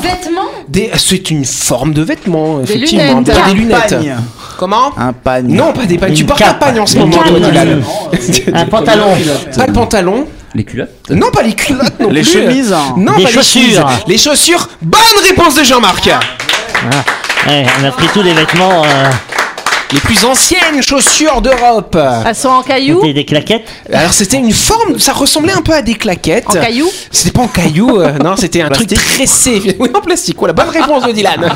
vêtements 0.00 0.40
Des- 0.68 0.90
C'est 0.96 1.30
une 1.30 1.44
forme 1.44 1.92
de 1.94 2.02
vêtement, 2.02 2.60
effectivement. 2.62 3.02
lunettes. 3.20 3.26
Pas 3.26 3.32
des 3.32 3.50
Un 3.50 3.54
lunettes. 3.54 3.96
Comment 4.58 4.92
Un 4.96 5.12
pagne. 5.12 5.46
Non, 5.54 5.72
pas 5.72 5.84
des 5.84 5.98
pagnes. 5.98 6.14
Tu 6.14 6.24
portes 6.24 6.42
un 6.42 6.54
pagne 6.54 6.80
en 6.80 6.86
ce 6.86 6.98
moment, 6.98 7.22
toi. 7.22 7.38
Dylan. 7.40 7.82
Un 8.54 8.64
pantalon 8.66 9.06
Pas 9.56 9.66
le 9.66 9.72
pantalon. 9.72 10.26
Les 10.54 10.62
culottes 10.62 10.90
Non, 11.10 11.30
pas 11.32 11.42
les 11.42 11.52
culottes 11.54 11.98
non 12.00 12.10
Les 12.10 12.22
plus. 12.22 12.32
chemises. 12.32 12.72
hein. 12.72 12.94
Non, 12.96 13.16
Des 13.16 13.24
pas 13.24 13.30
chaussures. 13.30 13.60
les 13.62 13.72
chemises. 13.74 14.04
Les 14.06 14.18
chaussures. 14.18 14.68
Bonne 14.82 15.00
réponse 15.26 15.56
de 15.56 15.64
Jean-Marc. 15.64 16.06
Ouais, 16.06 17.66
On 17.80 17.84
a 17.84 17.90
pris 17.90 18.06
tous 18.14 18.22
les 18.22 18.32
vêtements, 18.32 18.82
euh, 18.84 19.10
Les 19.92 20.00
plus 20.00 20.24
anciennes 20.24 20.82
chaussures 20.82 21.40
d'Europe. 21.40 21.96
Elles 22.26 22.34
sont 22.34 22.48
en 22.48 22.62
cailloux 22.62 23.02
des, 23.02 23.12
des 23.12 23.24
claquettes 23.24 23.66
Alors 23.92 24.12
c'était 24.12 24.38
une 24.38 24.52
forme, 24.52 24.98
ça 24.98 25.12
ressemblait 25.12 25.52
un 25.52 25.62
peu 25.62 25.72
à 25.72 25.82
des 25.82 25.94
claquettes. 25.94 26.48
En 26.48 26.52
cailloux 26.52 26.90
C'était 27.10 27.30
pas 27.30 27.42
en 27.42 27.48
caillou, 27.48 28.00
euh, 28.00 28.18
non, 28.24 28.36
c'était 28.36 28.62
un 28.62 28.70
truc 28.70 28.88
tressé. 28.88 29.76
Oui, 29.78 29.88
en 29.94 30.00
plastique. 30.00 30.36
Voilà, 30.38 30.54
bonne 30.54 30.68
réponse 30.68 31.06
de 31.06 31.12
Dylan. 31.12 31.40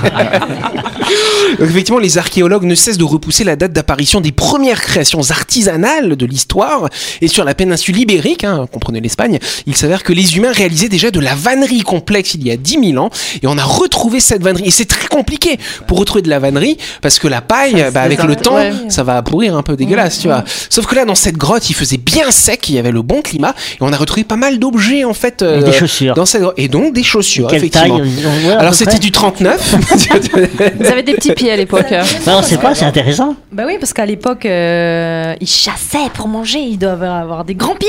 Donc, 1.59 1.71
effectivement, 1.71 1.99
les 1.99 2.19
archéologues 2.19 2.65
ne 2.65 2.75
cessent 2.75 2.99
de 2.99 3.05
repousser 3.05 3.45
la 3.45 3.57
date 3.57 3.73
d'apparition 3.73 4.21
des 4.21 4.33
premières 4.33 4.81
créations 4.81 5.23
artisanales 5.31 6.17
de 6.17 6.27
l'histoire. 6.27 6.89
Et 7.21 7.29
sur 7.29 7.45
la 7.45 7.55
péninsule 7.55 7.99
ibérique, 7.99 8.45
hein, 8.45 8.67
comprenez 8.71 9.01
l'Espagne, 9.01 9.39
il 9.67 9.77
s'avère 9.77 10.03
que 10.03 10.13
les 10.13 10.37
humains 10.37 10.53
réalisaient 10.53 10.89
déjà 10.89 11.11
de 11.11 11.21
la 11.21 11.35
vannerie 11.35 11.83
complexe 11.83 12.35
il 12.35 12.47
y 12.47 12.51
a 12.51 12.57
10 12.57 12.91
000 12.93 13.03
ans. 13.03 13.11
Et 13.43 13.47
on 13.47 13.57
a 13.57 13.65
retrouvé 13.65 14.21
cette 14.21 14.43
vannerie. 14.43 14.67
Et 14.67 14.71
c'est 14.71 14.85
très 14.85 15.09
compliqué 15.09 15.59
pour 15.87 15.99
retrouver 15.99 16.23
de 16.23 16.31
la 16.31 16.39
vannerie 16.39 16.77
parce 17.01 17.19
que 17.19 17.29
la 17.29 17.41
paille, 17.41 17.87
bah, 17.93 18.03
avec 18.03 18.23
le 18.29 18.37
temps, 18.37 18.55
Ouais. 18.55 18.73
ça 18.89 19.03
va 19.03 19.21
pourrir 19.23 19.57
un 19.57 19.63
peu 19.63 19.75
dégueulasse, 19.77 20.21
tu 20.21 20.29
vois. 20.29 20.45
Sauf 20.71 20.87
que 20.87 20.95
là, 20.95 21.05
dans 21.05 21.15
cette 21.15 21.37
grotte, 21.37 21.69
il 21.71 21.75
faisait 21.75 21.97
bien 21.97 22.31
sec, 22.31 22.69
il 22.69 22.75
y 22.77 22.79
avait 22.79 22.93
le 22.93 23.03
bon 23.03 23.23
climat, 23.23 23.55
et 23.73 23.77
on 23.81 23.93
a 23.93 23.97
retrouvé 23.97 24.25
pas 24.25 24.37
mal 24.37 24.59
d'objets 24.59 25.05
en 25.05 25.15
fait. 25.15 25.43
euh, 25.43 25.61
Et 25.61 25.65
des 25.65 25.73
chaussures. 25.73 26.15
Dans 26.15 26.27
cette 26.27 26.43
grotte. 26.43 26.55
Et 26.57 26.69
donc 26.69 26.93
des 26.93 27.03
chaussures, 27.03 27.49
Quelle 27.49 27.69
taille 27.71 27.91
effectivement. 27.93 28.53
à 28.53 28.59
Alors 28.61 28.75
c'était 28.75 28.99
du 28.99 29.11
39. 29.11 29.75
Vous 30.81 30.87
avez 30.87 31.03
des 31.03 31.15
petits 31.15 31.33
pieds 31.33 31.51
à 31.53 31.57
l'époque. 31.57 31.87
Ben, 31.91 32.05
on 32.39 32.43
sait 32.43 32.59
pas, 32.59 32.75
c'est 32.75 32.85
intéressant. 32.85 33.35
Bah 33.53 33.65
oui, 33.67 33.77
parce 33.81 33.93
qu'à 33.93 34.07
l'époque, 34.07 34.45
euh, 34.47 35.35
ils 35.41 35.47
chassaient 35.49 36.11
pour 36.15 36.29
manger. 36.29 36.59
Ils 36.61 36.79
doivent 36.79 37.03
avoir 37.03 37.45
des 37.45 37.55
grands 37.55 37.75
pieds. 37.77 37.89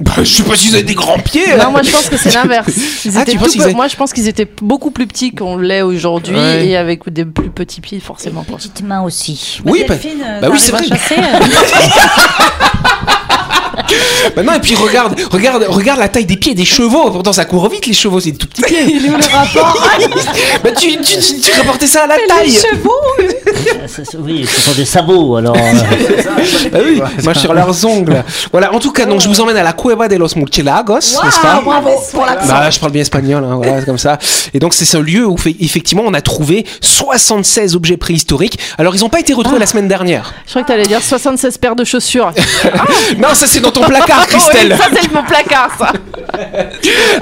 Bah, 0.00 0.12
je 0.18 0.24
sais 0.24 0.42
pas 0.44 0.54
si 0.54 0.68
vous 0.68 0.74
avez 0.74 0.84
des 0.84 0.94
grands 0.94 1.18
pieds. 1.18 1.44
Non, 1.58 1.70
moi 1.72 1.82
je 1.82 1.90
pense 1.90 2.08
que 2.08 2.16
c'est 2.16 2.32
l'inverse. 2.34 2.68
Ils 3.04 3.12
Ah, 3.16 3.22
avaient- 3.22 3.72
Moi 3.74 3.88
je 3.88 3.96
pense 3.96 4.12
qu'ils 4.12 4.28
étaient 4.28 4.48
beaucoup 4.62 4.90
plus 4.92 5.06
petits 5.06 5.32
qu'on 5.34 5.56
l'est 5.56 5.82
aujourd'hui 5.82 6.36
Ouais. 6.36 6.66
et 6.68 6.76
avec 6.76 7.08
des 7.12 7.24
plus 7.24 7.50
petits 7.50 7.80
pieds 7.80 7.98
forcément. 8.00 8.44
Petites 8.44 8.82
mains 8.82 9.02
aussi. 9.02 9.60
Oui, 9.64 9.84
bah- 9.88 9.94
Delphine, 9.96 10.22
euh, 10.24 10.40
bah 10.40 10.48
oui, 10.52 10.58
c'est 10.60 10.70
vrai. 10.72 10.84
chasser, 10.86 11.16
euh, 11.18 11.22
Bah 14.36 14.42
non, 14.42 14.52
et 14.54 14.60
puis 14.60 14.74
regarde, 14.74 15.18
regarde, 15.30 15.64
regarde 15.68 15.98
la 16.00 16.08
taille 16.08 16.26
des 16.26 16.36
pieds 16.36 16.54
des 16.54 16.64
chevaux. 16.64 17.10
Pourtant, 17.10 17.32
ça 17.32 17.44
court 17.44 17.68
vite 17.70 17.86
les 17.86 17.92
chevaux, 17.94 18.20
c'est 18.20 18.32
des 18.32 18.36
tout 18.38 18.46
petits 18.48 18.62
pieds. 18.62 18.82
Il 18.88 19.06
est 19.06 19.08
où 19.08 19.16
le 19.16 19.24
rapport 19.34 19.82
bah 20.62 20.70
tu, 20.78 20.90
tu, 21.00 21.18
tu, 21.18 21.40
tu 21.40 21.52
rapportais 21.58 21.86
ça 21.86 22.02
à 22.02 22.06
la 22.08 22.16
taille. 22.28 22.50
Ça, 22.50 22.68
ça, 22.68 22.76
Oui, 24.18 24.46
ce 24.46 24.60
sont 24.60 24.72
des 24.76 24.84
sabots, 24.84 25.36
alors. 25.36 25.56
euh, 25.56 25.60
Bah 26.72 26.78
oui, 26.84 27.00
moi 27.24 27.34
sur 27.34 27.52
leurs 27.54 27.84
ongles. 27.84 28.22
Voilà, 28.52 28.72
en 28.74 28.78
tout 28.78 28.92
cas, 28.92 29.06
donc 29.06 29.20
je 29.20 29.28
vous 29.28 29.40
emmène 29.40 29.56
à 29.56 29.62
la 29.62 29.72
Cueva 29.72 30.08
de 30.08 30.16
los 30.16 30.28
Murciélagos, 30.36 30.94
n'est-ce 30.98 31.40
pas 31.40 31.60
bravo 31.64 31.90
pour 32.12 32.24
l'accent. 32.26 32.48
Bah, 32.48 32.70
je 32.70 32.78
parle 32.78 32.92
bien 32.92 33.02
espagnol, 33.02 33.44
hein, 33.44 33.56
voilà, 33.56 33.82
comme 33.82 33.98
ça. 33.98 34.18
Et 34.54 34.58
donc, 34.58 34.74
c'est 34.74 34.84
ce 34.84 34.96
lieu 34.98 35.26
où, 35.26 35.36
fait- 35.36 35.56
effectivement, 35.60 36.02
on 36.06 36.14
a 36.14 36.20
trouvé 36.20 36.64
76 36.80 37.74
objets 37.76 37.96
préhistoriques. 37.96 38.58
Alors, 38.78 38.94
ils 38.94 39.00
n'ont 39.00 39.08
pas 39.08 39.20
été 39.20 39.32
retrouvés 39.32 39.58
la 39.58 39.66
semaine 39.66 39.88
dernière. 39.88 40.34
Je 40.46 40.50
crois 40.50 40.62
que 40.62 40.68
t'allais 40.68 40.86
dire 40.86 41.02
76 41.02 41.58
paires 41.58 41.76
de 41.76 41.84
chaussures. 41.84 42.32
Non, 43.18 43.28
ça, 43.34 43.46
c'est 43.46 43.60
dans 43.60 43.70
ton 43.70 43.82
placard, 43.84 44.26
Christelle. 44.26 44.72
Oui, 44.72 44.78
ça 44.78 45.00
c'est 45.02 45.12
mon 45.12 45.22
placard 45.22 45.70
ça. 45.78 45.92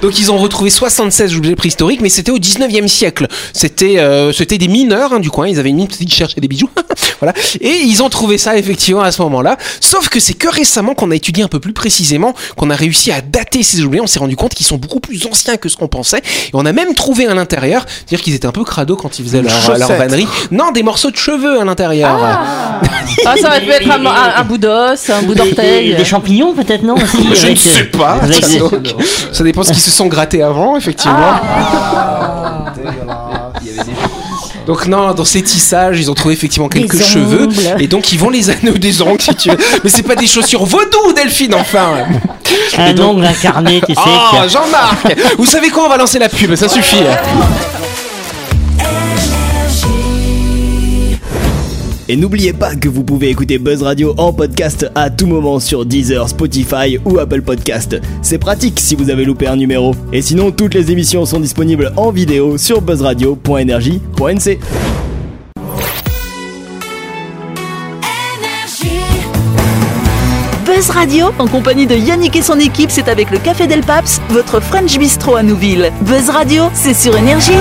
Donc, 0.03 0.19
ils 0.19 0.31
ont 0.31 0.37
retrouvé 0.39 0.71
76 0.71 1.37
objets 1.37 1.55
préhistoriques, 1.57 2.01
mais 2.01 2.09
c'était 2.09 2.31
au 2.33 2.39
19e 2.39 2.89
siècle. 2.89 3.27
C'était 3.53 3.99
euh, 3.99 4.33
c'était 4.33 4.59
des 4.59 4.69
mineurs 4.69 5.13
hein, 5.13 5.21
du 5.21 5.31
coin. 5.31 5.49
Ils 5.49 5.59
avaient 5.59 5.71
une 5.71 5.87
petite 5.87 6.13
chercher 6.27 6.41
des 6.41 6.49
bijoux. 6.49 6.71
voilà. 7.21 7.33
Et 7.61 7.81
ils 7.83 8.03
ont 8.03 8.09
trouvé 8.09 8.39
ça, 8.39 8.57
effectivement, 8.57 9.03
à 9.03 9.13
ce 9.13 9.23
moment-là. 9.23 9.57
Sauf 9.81 10.09
que 10.09 10.21
c'est 10.21 10.35
que 10.35 10.49
récemment 10.49 10.95
qu'on 10.95 11.11
a 11.11 11.15
étudié 11.15 11.45
un 11.45 11.49
peu 11.49 11.61
plus 11.61 11.73
précisément, 11.73 12.35
qu'on 12.57 12.71
a 12.71 12.77
réussi 12.77 13.13
à 13.13 13.21
dater 13.21 13.63
ces 13.63 13.83
objets. 13.83 14.01
On 14.01 14.07
s'est 14.07 14.19
rendu 14.19 14.37
compte 14.37 14.55
qu'ils 14.55 14.67
sont 14.67 14.77
beaucoup 14.77 15.01
plus 15.01 15.27
anciens 15.27 15.57
que 15.57 15.69
ce 15.69 15.77
qu'on 15.77 15.89
pensait. 15.89 16.19
Et 16.19 16.51
on 16.55 16.67
a 16.67 16.73
même 16.73 16.95
trouvé 16.95 17.27
à 17.27 17.35
l'intérieur, 17.35 17.85
dire 18.07 18.21
qu'ils 18.21 18.35
étaient 18.35 18.47
un 18.47 18.53
peu 18.53 18.65
crado 18.65 18.97
quand 18.97 19.19
ils 19.19 19.25
faisaient 19.25 19.43
leur, 19.43 19.79
leur 19.79 19.93
vannerie. 19.93 20.27
Non, 20.51 20.71
des 20.73 20.83
morceaux 20.83 21.11
de 21.11 21.17
cheveux 21.17 21.61
à 21.61 21.65
l'intérieur. 21.65 22.19
Ah, 23.25 23.35
ça 23.41 23.49
va 23.49 23.57
être 23.59 23.91
un, 23.91 24.05
un, 24.05 24.35
un 24.37 24.45
bout 24.45 24.59
d'os, 24.59 25.11
un 25.11 25.23
bout 25.23 25.35
d'orteil. 25.35 25.95
des 25.95 26.05
champignons, 26.05 26.55
peut-être, 26.55 26.83
non 26.83 26.95
aussi, 26.95 27.35
Je 27.35 27.47
ne 27.47 27.53
euh, 27.53 27.57
sais 27.57 27.85
pas. 27.85 28.21
ça 29.33 29.45
dépend 29.45 29.63
ce 29.63 29.73
qu'ils 29.73 29.81
se 29.83 29.91
sont 29.91 30.07
grattés 30.07 30.43
avant, 30.43 30.77
effectivement. 30.77 31.17
Ah. 31.19 32.46
Donc 34.67 34.87
non, 34.87 35.15
dans 35.15 35.25
ces 35.25 35.43
tissages, 35.43 35.99
ils 36.01 36.11
ont 36.11 36.15
trouvé 36.15 36.35
effectivement 36.35 36.69
quelques 36.69 36.97
Des 36.97 37.05
cheveux 37.05 37.45
ongles. 37.47 37.77
et 37.83 37.87
donc 37.87 38.13
ils 38.13 38.19
vont 38.19 38.31
les 38.31 38.51
anneaux 38.51 38.77
des 38.77 39.01
ongles 39.01 39.23
si 39.23 39.35
tu 39.37 39.49
veux. 39.51 39.57
Mais 39.85 39.91
c'est 39.91 40.03
pas 40.03 40.17
des 40.17 40.27
chaussures 40.27 40.65
vaudou, 40.65 41.13
Delphine, 41.15 41.55
enfin. 41.55 41.95
un 42.79 42.93
donc- 42.93 43.17
ongle 43.17 43.27
incarné, 43.27 43.81
tu 43.87 43.95
sais. 43.95 44.01
qui 44.01 44.07
Oh, 44.07 44.49
Jean-Marc 44.49 45.17
Vous 45.39 45.47
savez 45.47 45.71
quoi 45.71 45.85
On 45.87 45.89
va 45.89 45.97
lancer 45.97 46.19
la 46.19 46.29
pub, 46.29 46.55
ça 46.57 46.69
suffit. 46.69 46.97
Et 52.09 52.17
n'oubliez 52.17 52.53
pas 52.53 52.77
que 52.77 52.89
vous 52.89 53.03
pouvez 53.03 53.31
écouter 53.31 53.59
Buzz 53.59 53.83
Radio 53.83 54.15
en 54.17 54.33
podcast 54.33 54.89
à 54.95 55.11
tout 55.11 55.27
moment 55.27 55.59
sur 55.59 55.85
Deezer, 55.85 56.29
Spotify 56.29 56.99
ou 57.05 57.19
Apple 57.19 57.43
Podcast. 57.43 57.97
C'est 58.23 58.39
pratique 58.39 58.79
si 58.79 58.95
vous 58.95 59.11
avez 59.11 59.25
loupé 59.25 59.49
un 59.49 59.57
numéro. 59.57 59.95
Et 60.13 60.23
sinon, 60.23 60.53
toutes 60.53 60.75
les 60.75 60.93
émissions 60.93 61.27
sont 61.27 61.41
disponibles 61.41 61.93
en 61.97 62.13
vidéo 62.13 62.59
sur 62.59 62.81
buzzradio.energie.nc. 62.81 64.61
Buzz 70.65 70.91
Radio, 70.91 71.27
en 71.39 71.49
compagnie 71.49 71.87
de 71.87 71.97
Yannick 71.97 72.37
et 72.37 72.43
son 72.43 72.61
équipe, 72.61 72.91
c'est 72.91 73.09
avec 73.09 73.31
le 73.31 73.39
Café 73.39 73.67
Del 73.67 73.81
Paps, 73.81 74.21
votre 74.29 74.61
French 74.61 74.99
Bistro 74.99 75.35
à 75.35 75.43
Nouville. 75.43 75.91
Buzz 76.03 76.29
Radio, 76.29 76.65
c'est 76.75 76.95
sur 76.95 77.17
Énergie. 77.17 77.57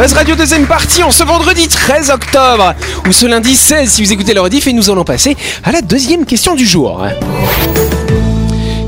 Buzz 0.00 0.14
Radio 0.14 0.34
deuxième 0.34 0.66
partie 0.66 1.02
en 1.02 1.10
ce 1.10 1.22
vendredi 1.24 1.68
13 1.68 2.08
octobre 2.08 2.74
ou 3.06 3.12
ce 3.12 3.26
lundi 3.26 3.54
16 3.54 3.90
si 3.90 4.02
vous 4.02 4.10
écoutez 4.14 4.32
le 4.32 4.40
rediff 4.40 4.66
et 4.66 4.72
nous 4.72 4.88
allons 4.88 5.04
passer 5.04 5.36
à 5.62 5.72
la 5.72 5.82
deuxième 5.82 6.24
question 6.24 6.54
du 6.54 6.64
jour. 6.66 7.04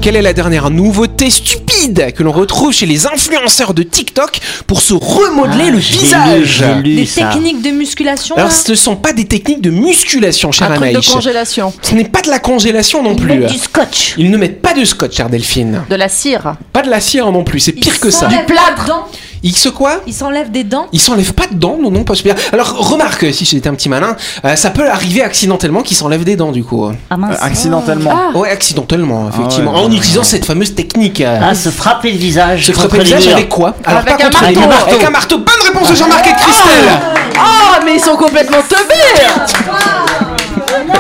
Quelle 0.01 0.17
est 0.17 0.23
la 0.23 0.33
dernière 0.33 0.71
nouveauté 0.71 1.29
stupide 1.29 2.15
que 2.17 2.23
l'on 2.23 2.33
retrouve 2.33 2.73
chez 2.73 2.87
les 2.87 3.07
influenceurs 3.07 3.75
de 3.75 3.83
TikTok 3.83 4.41
pour 4.67 4.81
se 4.81 4.95
remodeler 4.95 5.71
le 5.71 5.77
Ah, 5.77 5.81
lu, 5.81 5.81
visage 5.81 6.65
lu 6.83 6.95
Des 6.97 7.05
ça. 7.05 7.27
techniques 7.27 7.61
de 7.61 7.73
musculation. 7.73 8.35
Alors 8.37 8.49
là. 8.49 8.55
ce 8.55 8.71
ne 8.71 8.77
sont 8.77 8.97
pas 8.97 9.13
des 9.13 9.27
techniques 9.27 9.61
de 9.61 9.69
musculation, 9.71 10.51
cher 10.51 10.71
Un 10.73 10.77
truc 10.77 10.89
de 10.89 10.97
Anaïs. 10.97 11.09
congélation. 11.09 11.75
Ce 11.83 11.95
n'est 11.95 12.09
pas 12.09 12.23
de 12.23 12.31
la 12.31 12.39
congélation 12.39 13.03
non 13.03 13.17
plus. 13.17 13.45
Du 13.45 13.59
scotch. 13.59 14.15
Ils 14.17 14.31
ne 14.31 14.39
mettent 14.39 14.63
pas 14.63 14.73
de 14.73 14.85
scotch, 14.85 15.15
chère 15.19 15.29
Delphine. 15.29 15.83
De 15.91 15.95
la 15.95 16.09
cire. 16.09 16.55
Pas 16.73 16.81
de 16.81 16.89
la 16.89 17.01
cire 17.01 17.31
non 17.31 17.45
plus, 17.45 17.61
c'est 17.61 17.73
pire 17.73 18.01
que 18.01 18.11
ça. 18.11 18.29
Du 18.29 18.37
plâtre. 18.47 18.87
Dents. 18.87 19.07
Ils 19.43 19.57
se 19.57 19.69
quoi 19.69 20.01
Ils 20.07 20.15
s'enlèvent 20.15 20.51
des 20.51 20.65
dents. 20.65 20.87
Ils 20.93 21.01
s'enlèvent 21.01 21.35
pas 21.35 21.47
de 21.51 21.55
dents, 21.55 21.77
non, 21.81 21.91
non, 21.91 22.05
pas 22.05 22.15
super. 22.15 22.35
Alors 22.53 22.77
remarque, 22.91 23.27
si 23.33 23.45
j'étais 23.45 23.69
un 23.69 23.75
petit 23.75 23.89
malin, 23.89 24.17
euh, 24.45 24.55
ça 24.57 24.71
peut 24.71 24.89
arriver 24.89 25.23
accidentellement 25.23 25.83
qu'ils 25.83 25.97
s'enlèvent 25.97 26.25
des 26.25 26.37
dents 26.37 26.53
du 26.53 26.63
coup. 26.65 26.89
Ah 27.11 27.17
mince. 27.17 27.37
Euh, 27.41 27.45
accidentellement. 27.47 28.15
Ouais, 28.35 28.51
accidentellement, 28.51 29.29
effectivement. 29.29 29.73
Ah 29.75 29.81
ouais. 29.81 29.85
en 29.87 29.91
utilisant 29.93 30.23
cette 30.23 30.45
fameuse 30.45 30.75
technique. 30.75 31.21
euh, 31.21 31.41
Ah, 31.43 31.55
se 31.55 31.71
frapper 31.71 32.13
le 32.13 32.19
visage. 32.19 32.67
se 32.67 32.73
frapper 32.73 32.99
le 32.99 33.05
visage 33.05 33.29
avec 33.29 33.49
quoi 33.49 33.75
Alors 33.85 34.01
Avec 34.03 34.17
pas 34.19 34.25
un 34.25 34.31
contre 34.31 34.43
marteau. 34.69 34.91
Avec 34.91 35.05
un 35.05 35.11
marteau. 35.11 35.39
Bonne 35.39 35.67
réponse 35.73 35.91
de 35.91 35.95
Jean-Marc 35.97 36.27
et 36.27 36.33
de 36.33 36.37
Christelle. 36.39 36.93
Oh, 37.37 37.77
mais 37.85 37.95
ils 37.97 38.01
sont 38.01 38.17
complètement 38.17 38.59
teubés 38.69 40.22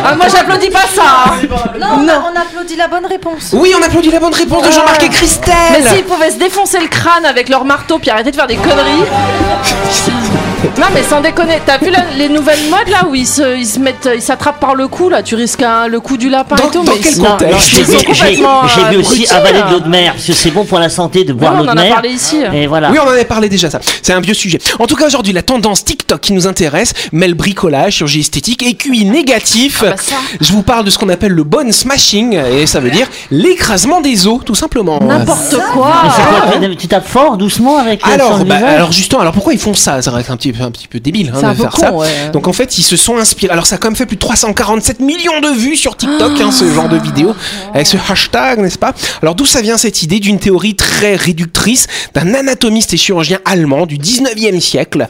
ah, 0.05 0.15
Moi 0.17 0.27
j'applaudis 0.35 0.71
pas 0.71 0.87
ça 0.95 1.03
hein. 1.27 1.33
Non, 1.81 1.87
on, 2.05 2.09
a- 2.09 2.25
on 2.33 2.41
applaudit 2.41 2.77
la 2.77 2.89
bonne 2.89 3.07
réponse. 3.07 3.51
Oui, 3.53 3.73
on 3.79 3.83
applaudit 3.85 4.11
la 4.11 4.21
bonne 4.21 4.35
réponse 4.35 4.67
de 4.67 4.71
Jean-Marc 4.73 5.03
et 5.03 5.09
Christelle. 5.09 5.55
Mais 5.73 5.89
s'ils 5.89 6.05
pouvaient 6.05 6.31
se 6.31 6.39
défoncer 6.39 6.79
le 6.81 6.89
crâne 6.89 7.25
avec 7.25 7.49
leur 7.49 7.65
marteau 7.65 7.99
puis 7.99 8.11
arrêter 8.11 8.31
de 8.31 8.37
faire 8.37 8.47
des 8.47 8.57
conneries. 8.57 9.05
non 10.79 10.87
mais 10.95 11.03
sans 11.03 11.21
déconner, 11.21 11.61
t'as 11.65 11.79
vu 11.79 11.91
la- 11.91 12.05
les 12.17 12.29
nouvelles 12.29 12.69
modes 12.71 12.89
là 12.89 13.07
où 13.09 13.15
ils 13.15 13.27
se, 13.27 13.57
ils 13.57 13.67
se 13.67 13.79
mettent, 13.79 14.09
ils 14.15 14.23
s'attrapent 14.23 14.61
par 14.61 14.75
le 14.75 14.89
cou 14.89 15.09
là, 15.09 15.23
tu 15.23 15.35
risques 15.35 15.62
un- 15.62 15.87
le 15.89 16.01
coup 16.01 16.17
du 16.17 16.29
lapin 16.29 16.57
Dans- 16.57 16.69
et 16.69 16.71
tout. 16.71 16.85
dans 16.85 16.93
mais 16.93 16.99
quel 17.01 17.12
ils- 17.12 17.19
Non, 17.19 17.25
non, 17.31 17.37
contexte? 17.37 17.69
j'ai 17.71 17.81
Ils 17.81 17.85
sont 17.87 17.93
vu, 17.93 17.99
j'ai- 17.99 18.05
complètement, 18.07 18.62
j'ai 18.69 18.81
vu 18.91 18.97
euh, 18.97 19.01
aussi 19.01 19.27
abrutis, 19.27 19.31
avaler 19.33 19.62
de 19.62 19.71
l'eau 19.73 19.81
de 19.81 19.89
mer, 19.89 20.12
parce 20.15 20.27
que 20.27 20.33
c'est 20.33 20.51
bon 20.51 20.65
pour 20.65 20.79
la 20.79 20.89
santé 20.89 21.25
de 21.25 21.33
boire 21.33 21.53
Ouais, 21.53 21.59
l'eau 21.59 21.65
on 21.65 21.67
de 21.67 21.71
en 21.73 21.77
a 21.77 21.83
mer. 21.85 21.93
parlé 21.95 22.11
ici. 22.11 22.39
Et 22.53 22.67
voilà. 22.67 22.91
Oui, 22.91 22.99
on 23.01 23.07
en 23.07 23.11
avait 23.11 23.25
parlé 23.25 23.49
déjà 23.49 23.71
ça. 23.71 23.81
C'est 24.03 24.12
un 24.12 24.21
vieux 24.21 24.35
sujet. 24.35 24.59
En 24.79 24.87
tout 24.87 24.97
cas, 24.97 25.07
aujourd'hui, 25.07 25.33
la 25.33 25.43
tendance 25.43 25.85
TikTok 25.85 26.21
qui 26.21 26.33
nous 26.33 26.47
intéresse 26.47 26.93
mêle 27.12 27.35
bricolage, 27.35 27.95
chirurgie 27.97 28.21
esthétique 28.21 28.62
et 28.62 28.75
QI 28.75 29.05
négatif. 29.05 29.72
Ah 29.83 29.91
bah 29.91 29.95
ça. 29.99 30.17
Je 30.41 30.52
vous 30.52 30.62
parle 30.62 30.85
de 30.85 30.91
ce 30.91 30.99
qu'on 30.99 31.09
appelle 31.09 31.33
le 31.33 31.45
bone 31.45 31.73
smashing 31.73 32.35
et 32.37 32.67
ça 32.67 32.81
veut 32.81 32.91
dire 32.91 33.09
l'écrasement 33.31 34.00
des 34.00 34.26
os, 34.26 34.41
tout 34.45 34.55
simplement. 34.55 34.99
N'importe 35.00 35.52
Mais 35.52 35.59
quoi. 35.73 35.95
tu- 36.71 36.76
tu 36.76 36.88
tapes 36.88 37.07
fort, 37.09 37.37
doucement 37.37 37.76
avec 37.79 38.07
euh, 38.07 38.12
Alors, 38.14 38.45
bah, 38.45 38.57
alors 38.67 38.93
justement, 38.93 39.21
alors 39.23 39.33
pourquoi 39.33 39.52
ils 39.52 39.59
font 39.59 39.75
ça? 39.75 40.00
C'est 40.02 40.11
vrai 40.11 40.21
que 40.23 40.26
c'est 40.26 40.33
un 40.33 40.37
petit, 40.37 40.52
peu- 40.52 40.62
un 40.62 40.71
petit 40.71 40.88
peu 40.88 41.00
débile 41.00 41.31
hein, 41.35 41.38
C'est 41.41 41.47
un 41.47 41.52
de 41.52 41.57
peu 41.57 41.62
faire 41.62 41.73
con, 41.73 41.81
ça. 41.81 41.93
ouais. 41.93 42.31
Donc 42.33 42.49
en 42.49 42.52
fait, 42.52 42.79
ils 42.79 42.83
se 42.83 42.97
sont 42.97 43.17
inspirés. 43.19 43.52
Alors 43.52 43.67
ça 43.67 43.76
a 43.76 43.79
quand 43.79 43.88
même 43.88 43.97
fait 43.97 44.07
plus 44.07 44.17
de 44.17 44.21
347 44.21 45.00
millions 45.00 45.41
de 45.41 45.49
vues 45.49 45.76
sur 45.76 45.97
TikTok, 45.97 46.33
hein, 46.41 46.50
ce 46.52 46.71
genre 46.73 46.88
de 46.88 46.97
vidéo, 46.99 47.35
avec 47.75 47.87
ce 47.87 47.97
hashtag, 48.11 48.59
n'est-ce 48.61 48.79
pas? 48.79 48.93
Alors 49.23 49.35
d'où 49.35 49.45
ça 49.47 49.61
vient 49.61 49.76
cette 49.79 50.02
idée 50.02 50.21
d'une 50.21 50.38
théorie 50.38 50.75
très 50.75 51.17
réductrice 51.17 51.87
d'un 52.14 52.35
anatomiste 52.35 52.93
et 52.95 52.97
chirurgien 52.97 53.38
allemand 53.45 53.87
du 53.87 53.99
19e 53.99 54.61
siècle, 54.61 55.07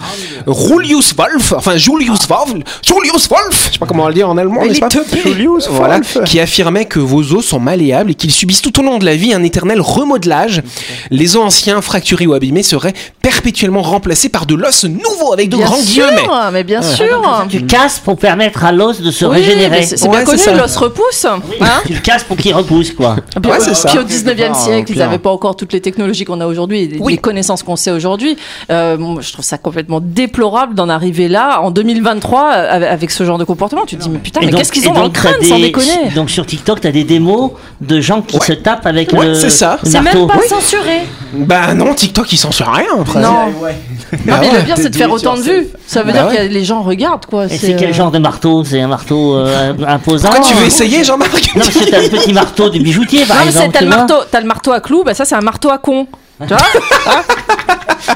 Julius 0.47 1.14
Wolf, 1.16 1.52
enfin 1.57 1.76
Julius 1.76 2.26
Wolf, 2.28 2.54
Julius 2.87 3.28
Wolf, 3.28 3.66
je 3.69 3.73
sais 3.75 3.78
pas 3.78 3.87
comment 3.87 4.02
on 4.02 4.07
va 4.07 4.11
le 4.11 4.14
dire 4.14 4.28
en 4.28 4.37
allemand, 4.37 4.51
n'est-ce 4.61 4.80
pas 4.80 4.88
Julius 5.25 5.68
voilà, 5.68 5.94
Wolf. 5.97 6.18
qui 6.25 6.40
affirmait 6.40 6.85
que 6.85 6.99
vos 6.99 7.32
os 7.32 7.44
sont 7.44 7.61
malléables 7.61 8.11
et 8.12 8.14
qu'ils 8.14 8.30
subissent 8.32 8.62
tout 8.62 8.78
au 8.80 8.82
long 8.82 8.99
de 8.99 9.04
la 9.04 9.16
vie 9.16 9.32
un 9.32 9.42
éternel 9.42 9.80
remodelage. 9.80 10.62
Les 11.11 11.37
os 11.37 11.42
anciens, 11.42 11.80
fracturés 11.80 12.26
ou 12.26 12.35
abîmés 12.35 12.62
seraient 12.62 12.94
perpétuellement 13.23 13.82
remplacés 13.82 14.28
par 14.28 14.47
de 14.47 14.54
l'os 14.54 14.85
nouveau 14.85 15.32
avec 15.32 15.49
de 15.49 15.56
Bien 15.56 15.66
grands 15.66 15.76
sûr, 15.76 16.06
guillemets. 16.06 16.28
mais 16.52 16.64
bien 16.64 16.82
sûr. 16.82 17.47
Tu 17.49 17.64
casses 17.66 17.99
pour 17.99 18.16
permettre 18.16 18.64
à 18.64 18.73
l'os 18.73 19.00
de 19.00 19.11
se 19.11 19.25
Oui, 19.25 19.37
régénérer. 19.37 19.82
c'est 19.85 20.02
Ouais, 20.02 20.09
bien 20.11 20.25
connu, 20.25 20.42
l'os 20.59 20.76
repousse. 20.76 21.25
Hein 21.25 21.40
tu 21.87 21.94
le 21.94 22.00
casses 22.00 22.25
pour 22.25 22.37
qu'il 22.37 22.54
repousse, 22.54 22.92
quoi. 22.92 23.16
Puis, 23.40 23.50
Ouais, 23.50 23.61
ça. 23.61 23.88
puis 23.88 23.99
au 23.99 24.02
19e 24.02 24.50
Ah, 24.50 24.54
siècle, 24.54 24.92
ils 24.92 24.99
n'avaient 24.99 25.18
pas 25.18 25.30
encore 25.30 25.56
toutes 25.56 25.73
les 25.73 25.80
technologies 25.80 26.25
qu'on 26.25 26.40
a 26.40 26.47
aujourd'hui 26.47 26.88
les, 26.88 26.99
Oui. 26.99 27.12
les 27.14 27.18
connaissances 27.18 27.62
qu'on 27.62 27.76
sait 27.76 27.90
aujourd'hui. 27.90 28.37
Euh, 28.71 28.97
moi, 28.99 29.21
je 29.21 29.32
trouve 29.32 29.44
ça 29.44 29.59
complètement 29.59 30.00
déplorable 30.00 30.75
d'en 30.75 30.88
arriver 30.88 31.28
là, 31.28 31.61
en 31.62 31.71
2023, 31.71 32.52
euh, 32.54 32.92
avec 32.92 33.11
ce 33.11 33.25
genre 33.25 33.38
de 33.38 33.44
comportement. 33.44 33.85
Tu 33.87 33.97
te 33.97 34.02
dis, 34.02 34.11
mais 34.11 34.18
putain, 34.18 34.40
mais 34.47 34.51
donc- 34.53 34.59
qu'est-ce 34.61 34.73
qu'ils 34.73 34.89
ont 34.89 34.93
dans 34.93 35.01
le 35.01 35.07
donc, 35.07 35.15
crâne, 35.15 35.35
sans 35.43 35.57
des- 35.57 35.63
déconner 35.63 36.11
Donc 36.15 36.31
sur 36.31 36.45
TikTok, 36.47 36.81
t'as 36.81 36.91
des 36.91 37.05
démos 37.05 37.53
de 37.81 38.01
gens 38.01 38.23
qui 38.23 38.39
se 38.39 38.53
tapent 38.53 38.87
avec 38.87 39.13
Ouais, 39.13 39.27
le, 39.29 39.35
c'est 39.35 39.51
ça. 39.51 39.79
C'est 39.83 40.01
même 40.01 40.27
pas 40.27 40.41
censuré. 40.49 41.01
Bah 41.35 41.75
non, 41.75 41.95
TikTok 41.95 42.33
il 42.33 42.37
censure 42.37 42.69
rien 42.73 42.87
après. 43.01 43.21
Non. 43.21 43.47
Ouais. 43.61 43.75
Non, 44.13 44.19
Bah 44.27 44.39
mais 44.41 44.51
ouais. 44.51 44.59
le 44.59 44.65
pire, 44.65 44.77
c'est 44.77 44.91
de 44.91 44.97
faire 44.97 45.11
autant 45.11 45.35
de 45.37 45.41
vues. 45.43 45.67
Ça 45.87 46.03
veut 46.03 46.13
Bah 46.13 46.25
dire 46.25 46.29
ouais. 46.41 46.49
que 46.49 46.53
les 46.53 46.65
gens 46.65 46.83
regardent, 46.83 47.27
quoi. 47.27 47.47
Et 47.47 47.57
c'est 47.59 47.77
quel 47.77 47.91
euh, 47.91 47.93
genre 47.95 48.11
de 48.11 48.19
marteau? 48.19 48.63
C'est 48.65 48.81
un 48.81 48.89
marteau 48.89 49.37
euh, 49.37 49.73
imposant 49.87 50.29
Pourquoi 50.29 50.47
tu 50.47 50.55
veux 50.55 50.67
essayer 50.67 51.03
Jean-Marc? 51.05 51.53
Non, 51.57 51.63
t'as 51.91 52.01
le 52.03 52.09
petit 52.09 52.33
marteau 52.33 52.69
du 52.69 52.81
bijoutier, 52.81 53.25
par 53.25 53.39
Non, 53.39 53.43
c'est- 53.51 53.65
exemple. 53.67 53.85
marteau, 53.87 54.15
t'as 54.31 54.41
le 54.41 54.47
marteau 54.47 54.73
à 54.73 54.81
clous, 54.81 55.03
bah 55.05 55.15
ça 55.15 55.25
c'est 55.25 55.35
un 55.35 55.41
marteau 55.41 55.71
à 55.71 55.79
con. 55.79 56.07
Tu 56.47 56.55
vois 56.55 57.23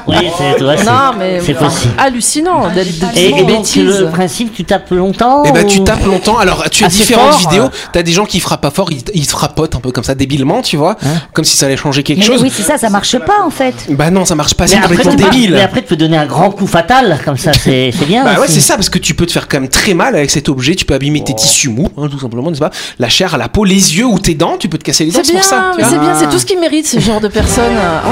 Oui, 0.07 0.15
c'est 0.37 0.55
tu 0.57 0.63
c'est- 0.77 0.83
Non, 0.85 1.13
mais 1.17 1.39
c'est 1.45 1.53
possible. 1.53 1.93
hallucinant 1.97 2.69
d'être 2.69 2.99
de 2.99 3.17
Et, 3.17 3.27
et 3.29 3.31
donc, 3.43 3.47
bêtises. 3.47 3.99
le 4.01 4.09
principe, 4.09 4.53
tu 4.53 4.63
tapes 4.63 4.89
longtemps 4.91 5.43
Et 5.43 5.51
bah 5.51 5.63
tu 5.63 5.79
ou- 5.79 5.83
tapes 5.83 6.05
longtemps. 6.05 6.37
Alors 6.37 6.69
tu 6.69 6.83
as 6.83 6.87
Assez 6.87 6.97
différentes 6.97 7.33
fort, 7.33 7.49
vidéos. 7.51 7.69
T'as 7.91 8.03
des 8.03 8.11
gens 8.11 8.25
qui 8.25 8.39
frappent 8.39 8.61
pas 8.61 8.71
fort, 8.71 8.89
ils, 8.91 9.01
ils 9.13 9.25
se 9.25 9.31
frappotent 9.31 9.75
un 9.75 9.79
peu 9.79 9.91
comme 9.91 10.03
ça 10.03 10.15
débilement, 10.15 10.61
tu 10.61 10.77
vois, 10.77 10.97
Hein 11.03 11.19
comme 11.33 11.43
si 11.45 11.57
ça 11.57 11.65
allait 11.65 11.77
changer 11.77 12.03
quelque 12.03 12.19
Mais 12.19 12.25
chose. 12.25 12.41
oui, 12.41 12.51
c'est 12.53 12.63
ça, 12.63 12.77
ça 12.77 12.89
marche 12.89 13.17
pas 13.19 13.41
en 13.45 13.49
fait. 13.49 13.75
Bah 13.89 14.09
non, 14.11 14.23
ça 14.25 14.35
marche 14.35 14.53
pas, 14.53 14.63
Mais 14.65 14.69
c'est 14.71 14.77
après, 14.77 14.89
complètement 14.95 15.11
tu 15.15 15.23
peux- 15.23 15.29
débile. 15.29 15.53
mais 15.53 15.61
après, 15.61 15.81
tu 15.81 15.87
peux 15.87 15.95
donner 15.97 16.17
un 16.17 16.25
grand 16.25 16.51
coup 16.51 16.67
fatal, 16.67 17.19
comme 17.25 17.37
ça, 17.37 17.51
c'est 17.53 17.91
c'est 17.97 18.05
bien. 18.05 18.23
Bah 18.23 18.35
ouais, 18.35 18.39
aussi. 18.45 18.53
c'est 18.53 18.59
ça, 18.61 18.75
parce 18.75 18.89
que 18.89 18.99
tu 18.99 19.13
peux 19.13 19.25
te 19.25 19.31
faire 19.31 19.47
quand 19.47 19.59
même 19.59 19.69
très 19.69 19.93
mal 19.93 20.15
avec 20.15 20.29
cet 20.29 20.47
objet. 20.49 20.75
Tu 20.75 20.85
peux 20.85 20.93
abîmer 20.93 21.23
tes 21.23 21.33
tissus 21.35 21.69
mous, 21.69 21.89
hein, 21.97 22.07
tout 22.09 22.19
simplement, 22.19 22.49
n'est-ce 22.49 22.59
pas? 22.61 22.71
La 22.99 23.09
chair, 23.09 23.37
la 23.37 23.49
peau, 23.49 23.63
les 23.65 23.97
yeux 23.97 24.05
ou 24.05 24.19
tes 24.19 24.35
dents, 24.35 24.57
tu 24.57 24.69
peux 24.69 24.77
te 24.77 24.83
casser 24.83 25.05
les 25.05 25.11
dents 25.11 25.19
C'est 25.19 25.25
c'est 25.25 25.31
bien, 25.33 25.41
pour 25.41 25.49
ça. 25.49 25.71
tu 25.73 25.77
mais 25.77 25.83
vois. 25.83 25.91
c'est 25.91 25.99
bien, 25.99 26.15
c'est 26.19 26.29
tout 26.29 26.39
ce 26.39 26.45
qui 26.45 26.55
mérite 26.57 26.87
ce 26.87 26.99
genre 26.99 27.19
de 27.21 27.27
personnes. 27.27 27.63
Oh 28.05 28.09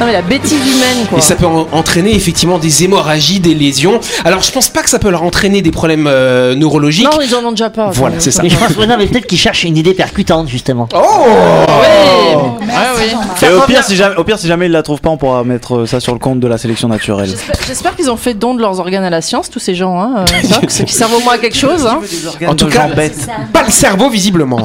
Non 0.00 0.06
mais 0.06 0.12
la 0.12 0.22
bêtise 0.22 0.52
humaine 0.52 1.06
quoi. 1.08 1.18
Et 1.18 1.22
ça 1.22 1.34
peut 1.36 1.46
en- 1.46 1.66
entraîner 1.72 2.14
effectivement 2.14 2.58
des 2.58 2.84
hémorragies, 2.84 3.40
des 3.40 3.54
lésions. 3.54 4.00
Alors 4.24 4.42
je 4.42 4.50
pense 4.52 4.68
pas 4.68 4.82
que 4.82 4.90
ça 4.90 4.98
peut 4.98 5.10
leur 5.10 5.22
entraîner 5.22 5.62
des 5.62 5.70
problèmes 5.70 6.06
euh, 6.08 6.54
neurologiques. 6.54 7.04
Non, 7.04 7.20
ils 7.22 7.34
en 7.34 7.44
ont 7.44 7.50
déjà 7.52 7.70
pas. 7.70 7.90
Voilà, 7.92 8.16
c'est 8.18 8.30
ça. 8.30 8.42
Mais 8.42 8.48
je 8.48 8.56
pense, 8.56 8.76
ouais, 8.76 8.86
non, 8.86 8.96
mais 8.98 9.06
peut-être 9.06 9.26
qu'ils 9.26 9.38
cherchent 9.38 9.64
une 9.64 9.76
idée 9.76 9.94
percutante, 9.94 10.48
justement. 10.48 10.88
Oh 10.94 10.98
Ouais. 10.98 12.34
Ouais, 12.34 12.74
oui. 12.98 13.46
Et 13.46 13.50
au 13.52 13.60
pire, 13.62 13.84
si 13.84 13.94
jamais, 13.96 14.16
au 14.16 14.24
pire, 14.24 14.38
si 14.38 14.46
jamais 14.48 14.66
ils 14.66 14.72
la 14.72 14.82
trouvent 14.82 15.00
pas, 15.00 15.10
on 15.10 15.16
pourra 15.16 15.44
mettre 15.44 15.76
euh, 15.76 15.86
ça 15.86 16.00
sur 16.00 16.12
le 16.12 16.18
compte 16.18 16.40
de 16.40 16.48
la 16.48 16.58
sélection 16.58 16.88
naturelle. 16.88 17.32
J'espère- 17.66 17.94
qu'ils 17.94 18.10
ont 18.10 18.16
fait 18.16 18.34
don 18.34 18.54
de 18.54 18.60
leurs 18.60 18.80
organes 18.80 19.04
à 19.04 19.10
la 19.10 19.20
science, 19.22 19.48
tous 19.50 19.60
ces 19.60 19.74
gens, 19.76 20.00
hein, 20.00 20.24
euh, 20.44 20.48
ça, 20.48 20.60
qui 20.84 20.92
servent 20.92 21.14
au 21.14 21.20
moins 21.20 21.34
à 21.34 21.38
quelque 21.38 21.56
chose. 21.56 21.86
Hein. 21.86 22.00
En 22.48 22.54
tout 22.56 22.66
cas, 22.66 22.88
pas 23.52 23.62
le 23.64 23.70
cerveau 23.70 24.10
visiblement. 24.10 24.58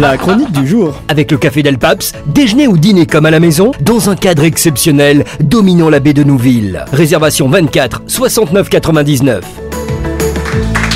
La 0.00 0.16
chronique 0.16 0.50
du 0.52 0.66
jour. 0.66 0.94
Avec 1.08 1.30
le 1.30 1.36
café 1.38 1.62
Del 1.62 1.78
Paps, 1.78 2.12
déjeuner 2.26 2.66
ou 2.68 2.78
dîner 2.78 3.04
comme 3.06 3.26
à 3.26 3.30
la 3.30 3.40
maison, 3.40 3.72
dans 3.80 4.08
un 4.08 4.16
cadre 4.16 4.44
exceptionnel, 4.70 5.24
dominant 5.40 5.90
la 5.90 5.98
baie 5.98 6.12
de 6.12 6.22
Nouville. 6.22 6.84
Réservation 6.92 7.48
24 7.48 8.02
69 8.06 8.68
99. 8.68 9.44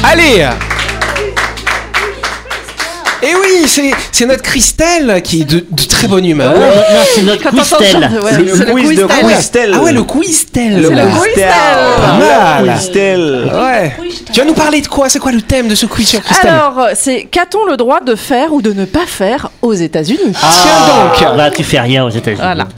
Allez 0.05 0.47
Et 3.21 3.35
oui, 3.35 3.67
c'est 3.67 3.91
c'est 4.13 4.27
notre 4.27 4.43
Christelle 4.43 5.21
qui 5.25 5.41
est 5.41 5.45
de, 5.45 5.67
de 5.69 5.83
très 5.89 6.07
bonne 6.07 6.25
humeur. 6.25 6.55
Non, 6.55 6.67
c'est 7.13 7.23
notre 7.23 7.43
ça, 7.65 7.79
ouais, 7.79 7.87
C'est 8.31 8.39
le 8.43 8.53
le 8.53 8.65
quiz 8.73 8.99
de. 8.99 9.07
Ah 9.11 9.83
ouais, 9.83 9.93
le 9.93 10.05
Quiztel. 10.05 10.81
Le 10.83 10.91
le 10.91 11.25
Quiztel. 11.25 11.49
Pas 11.97 12.19
mal. 12.19 12.75
Quiztel. 12.77 13.51
Ouais. 13.53 13.97
Tu 14.33 14.41
vas 14.41 14.47
nous 14.47 14.55
parler 14.55 14.83
de 14.83 14.87
quoi? 14.87 15.09
C'est 15.09 15.19
quoi 15.19 15.33
le 15.33 15.43
thème 15.43 15.67
de 15.67 15.75
ce 15.75 15.87
quiz 15.87 16.07
sur 16.09 16.23
Christelle? 16.23 16.51
Alors, 16.51 16.91
c'est 16.95 17.25
qu'a-t-on 17.25 17.65
le 17.65 17.77
droit 17.77 18.01
de 18.01 18.15
faire 18.15 18.53
ou 18.53 18.63
de 18.63 18.73
ne 18.73 18.85
pas 18.85 19.07
faire 19.07 19.51
aux 19.63 19.75
États-Unis? 19.75 20.33
Tiens 20.33 21.27
donc 21.27 21.37
Bah, 21.37 21.51
tu 21.51 21.65
fais 21.65 21.81
rien 21.81 22.05
aux 22.05 22.11
États-Unis. 22.11 22.41
Voilà. 22.43 22.69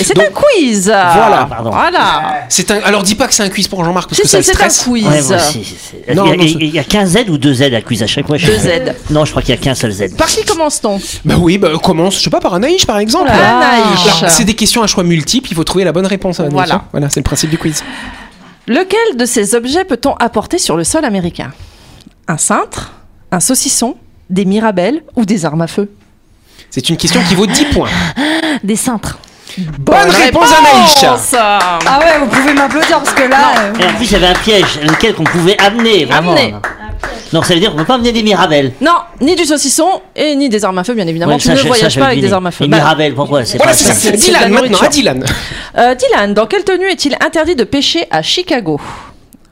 Et 0.00 0.04
c'est 0.04 0.18
un 0.18 0.30
quiz. 0.32 0.84
Voilà. 0.86 1.46
Pardon. 1.48 1.70
Voilà. 1.70 2.44
C'est 2.48 2.70
un. 2.70 2.80
Alors 2.84 3.02
dis 3.02 3.14
pas 3.14 3.26
que 3.28 3.34
c'est 3.34 3.42
un 3.42 3.48
quiz 3.48 3.68
pour 3.68 3.84
Jean-Marc 3.84 4.08
parce 4.08 4.16
Si, 4.16 4.22
que 4.22 4.28
ça 4.28 4.42
c'est 4.42 4.52
un 4.62 4.68
quiz. 4.68 5.06
Ouais, 5.06 5.22
moi 5.22 5.36
aussi, 5.36 5.64
c'est- 5.64 6.00
c'est- 6.06 6.14
Non, 6.14 6.24
il, 6.26 6.30
y 6.30 6.32
a, 6.32 6.36
non, 6.36 6.42
c'est- 6.44 6.58
il 6.66 6.74
y 6.74 6.78
a 6.78 6.84
qu'un 6.84 7.06
Z 7.06 7.18
ou 7.28 7.38
deux 7.38 7.54
Z 7.54 7.62
à 7.74 7.80
quiz 7.82 8.02
à 8.02 8.06
chaque 8.06 8.26
fois 8.26 8.38
Deux 8.38 8.58
Z. 8.58 8.94
Non, 9.10 9.24
je 9.24 9.30
crois 9.30 9.42
qu'il 9.42 9.54
y 9.54 9.58
a 9.58 9.60
qu'un 9.60 9.74
seul 9.74 9.92
Z. 9.92 10.16
Par 10.16 10.26
qui 10.28 10.44
commence-t-on? 10.44 10.98
Bah 11.24 11.34
oui, 11.38 11.58
bah 11.58 11.68
commence, 11.82 12.16
je 12.18 12.22
sais 12.24 12.30
pas, 12.30 12.40
par 12.40 12.54
Anaïs 12.54 12.84
par 12.84 12.98
exemple. 12.98 13.28
Anaïs. 13.30 14.20
Alors, 14.20 14.30
c'est 14.30 14.44
des 14.44 14.54
questions 14.54 14.82
à 14.82 14.86
choix 14.86 15.04
multiples, 15.04 15.48
il 15.50 15.54
faut 15.54 15.64
trouver 15.64 15.84
la 15.84 15.92
bonne 15.92 16.06
réponse 16.06 16.40
à. 16.40 16.48
Voilà. 16.48 16.76
hein. 16.76 16.82
Voilà, 16.92 17.08
c'est 17.10 17.20
le 17.20 17.24
principe 17.24 17.50
du 17.50 17.58
quiz. 17.58 17.82
Lequel 18.66 19.16
de 19.16 19.24
ces 19.24 19.54
objets 19.54 19.84
peut-on 19.84 20.14
apporter 20.14 20.58
sur 20.58 20.76
le 20.76 20.84
sol 20.84 21.04
américain? 21.04 21.50
Un 22.28 22.36
cintre 22.36 22.92
Un 23.32 23.40
saucisson 23.40 23.96
Des 24.28 24.44
mirabelles 24.44 25.02
Ou 25.16 25.24
des 25.24 25.44
armes 25.44 25.62
à 25.62 25.66
feu? 25.66 25.90
C'est 26.70 26.88
une 26.88 26.96
question 26.96 27.20
qui 27.28 27.34
vaut 27.34 27.46
10 27.46 27.64
points. 27.72 27.88
Des 28.62 28.76
cintres. 28.76 29.18
Bonne 29.78 30.10
réponse 30.10 30.48
Anaïs 30.52 31.34
Ah 31.38 31.98
ouais, 32.00 32.18
vous 32.20 32.26
pouvez 32.26 32.52
m'applaudir 32.54 32.98
parce 32.98 33.12
que 33.12 33.22
là. 33.28 33.36
euh, 33.58 33.72
Et 33.80 33.84
en 33.86 33.94
plus, 33.96 34.06
il 34.06 34.12
y 34.12 34.16
avait 34.16 34.26
un 34.28 34.34
piège, 34.34 34.80
lequel 34.82 35.14
qu'on 35.14 35.24
pouvait 35.24 35.56
amener, 35.60 36.04
vraiment. 36.04 36.32
Amener. 36.32 36.54
Donc 37.32 37.44
ça 37.46 37.54
veut 37.54 37.60
dire 37.60 37.70
qu'on 37.70 37.76
peut 37.78 37.84
pas 37.84 37.94
amener 37.94 38.12
des 38.12 38.22
mirabelles. 38.24 38.72
Non, 38.80 38.94
ni 39.20 39.36
du 39.36 39.44
saucisson 39.44 40.02
et 40.16 40.34
ni 40.34 40.48
des 40.48 40.64
armes 40.64 40.78
à 40.78 40.84
feu, 40.84 40.94
bien 40.94 41.06
évidemment. 41.06 41.32
Ouais, 41.32 41.38
tu 41.38 41.46
ça, 41.46 41.54
ne 41.54 41.60
voyages 41.60 41.98
pas 41.98 42.06
avec 42.06 42.20
des 42.20 42.32
armes 42.32 42.46
à 42.46 42.50
feu. 42.50 42.64
Les 42.64 42.70
Bah, 42.70 42.78
mirabelles, 42.78 43.14
pourquoi 43.14 43.44
C'est 43.44 43.56
Voilà, 43.58 43.72
pas 43.72 43.76
c'est 43.78 43.84
ça. 43.84 43.94
ça. 43.94 44.00
c'est 44.00 44.12
de 44.12 44.16
Dylan 44.16 44.40
la 44.42 44.48
maintenant, 44.48 44.60
nourriture. 44.78 44.84
à 44.86 44.88
Dylan. 44.88 45.24
euh, 45.78 45.94
Dylan, 45.94 46.34
dans 46.34 46.46
quelle 46.46 46.64
tenue 46.64 46.86
est-il 46.90 47.16
interdit 47.24 47.54
de 47.54 47.64
pêcher 47.64 48.06
à 48.10 48.22
Chicago? 48.22 48.80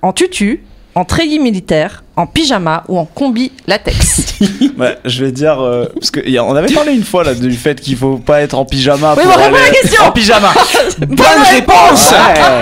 En 0.03 0.12
tutu, 0.12 0.62
en 0.94 1.05
treillis 1.05 1.38
militaire, 1.38 2.03
en 2.16 2.27
pyjama 2.27 2.83
ou 2.88 2.98
en 2.98 3.05
combi 3.05 3.53
latex 3.66 4.35
Ouais, 4.79 4.98
je 5.05 5.24
vais 5.24 5.33
dire 5.33 5.61
euh, 5.61 5.87
parce 5.94 6.11
que 6.11 6.27
y 6.29 6.38
a- 6.38 6.44
on 6.44 6.55
avait 6.57 6.72
parlé 6.72 6.92
une 6.92 7.05
fois 7.05 7.22
là 7.24 7.35
du 7.35 7.53
fait 7.53 7.81
qu'il 7.81 7.96
faut 7.96 8.16
pas 8.16 8.40
être 8.40 8.55
en 8.55 8.64
pyjama. 8.64 9.14
Oui, 9.16 9.22
pour 9.24 9.33
bon, 9.35 9.38
aller- 9.40 9.55
la 9.55 9.70
question. 9.70 10.05
En 10.05 10.11
pyjama. 10.12 10.53
Bonne 10.98 11.42
réponse 11.53 12.11
Ouais. 12.12 12.61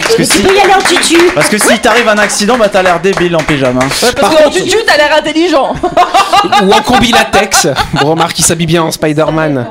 Parce 0.00 0.14
que 0.16 0.22
tu 0.22 0.24
si, 0.24 0.42
peux 0.42 0.54
y 0.54 0.60
aller 0.60 0.72
en 0.74 0.80
tutu. 0.82 1.18
parce 1.34 1.48
que 1.48 1.58
si 1.58 1.78
t'arrives 1.78 2.08
un 2.08 2.18
accident, 2.18 2.56
bah 2.56 2.68
t'as 2.70 2.82
l'air 2.82 3.00
débile 3.00 3.36
en 3.36 3.40
pyjama. 3.42 3.80
Parce 3.80 4.34
qu'en 4.36 4.50
tutu, 4.50 4.76
t'as 4.86 4.96
l'air 4.96 5.14
intelligent. 5.16 5.74
Ou 6.62 6.72
en 6.72 6.82
combi 6.82 7.12
latex. 7.12 7.68
Bon, 7.94 8.10
remarque, 8.10 8.38
il 8.38 8.44
s'habille 8.44 8.66
bien 8.66 8.82
en 8.82 8.90
Spider-Man. 8.90 9.66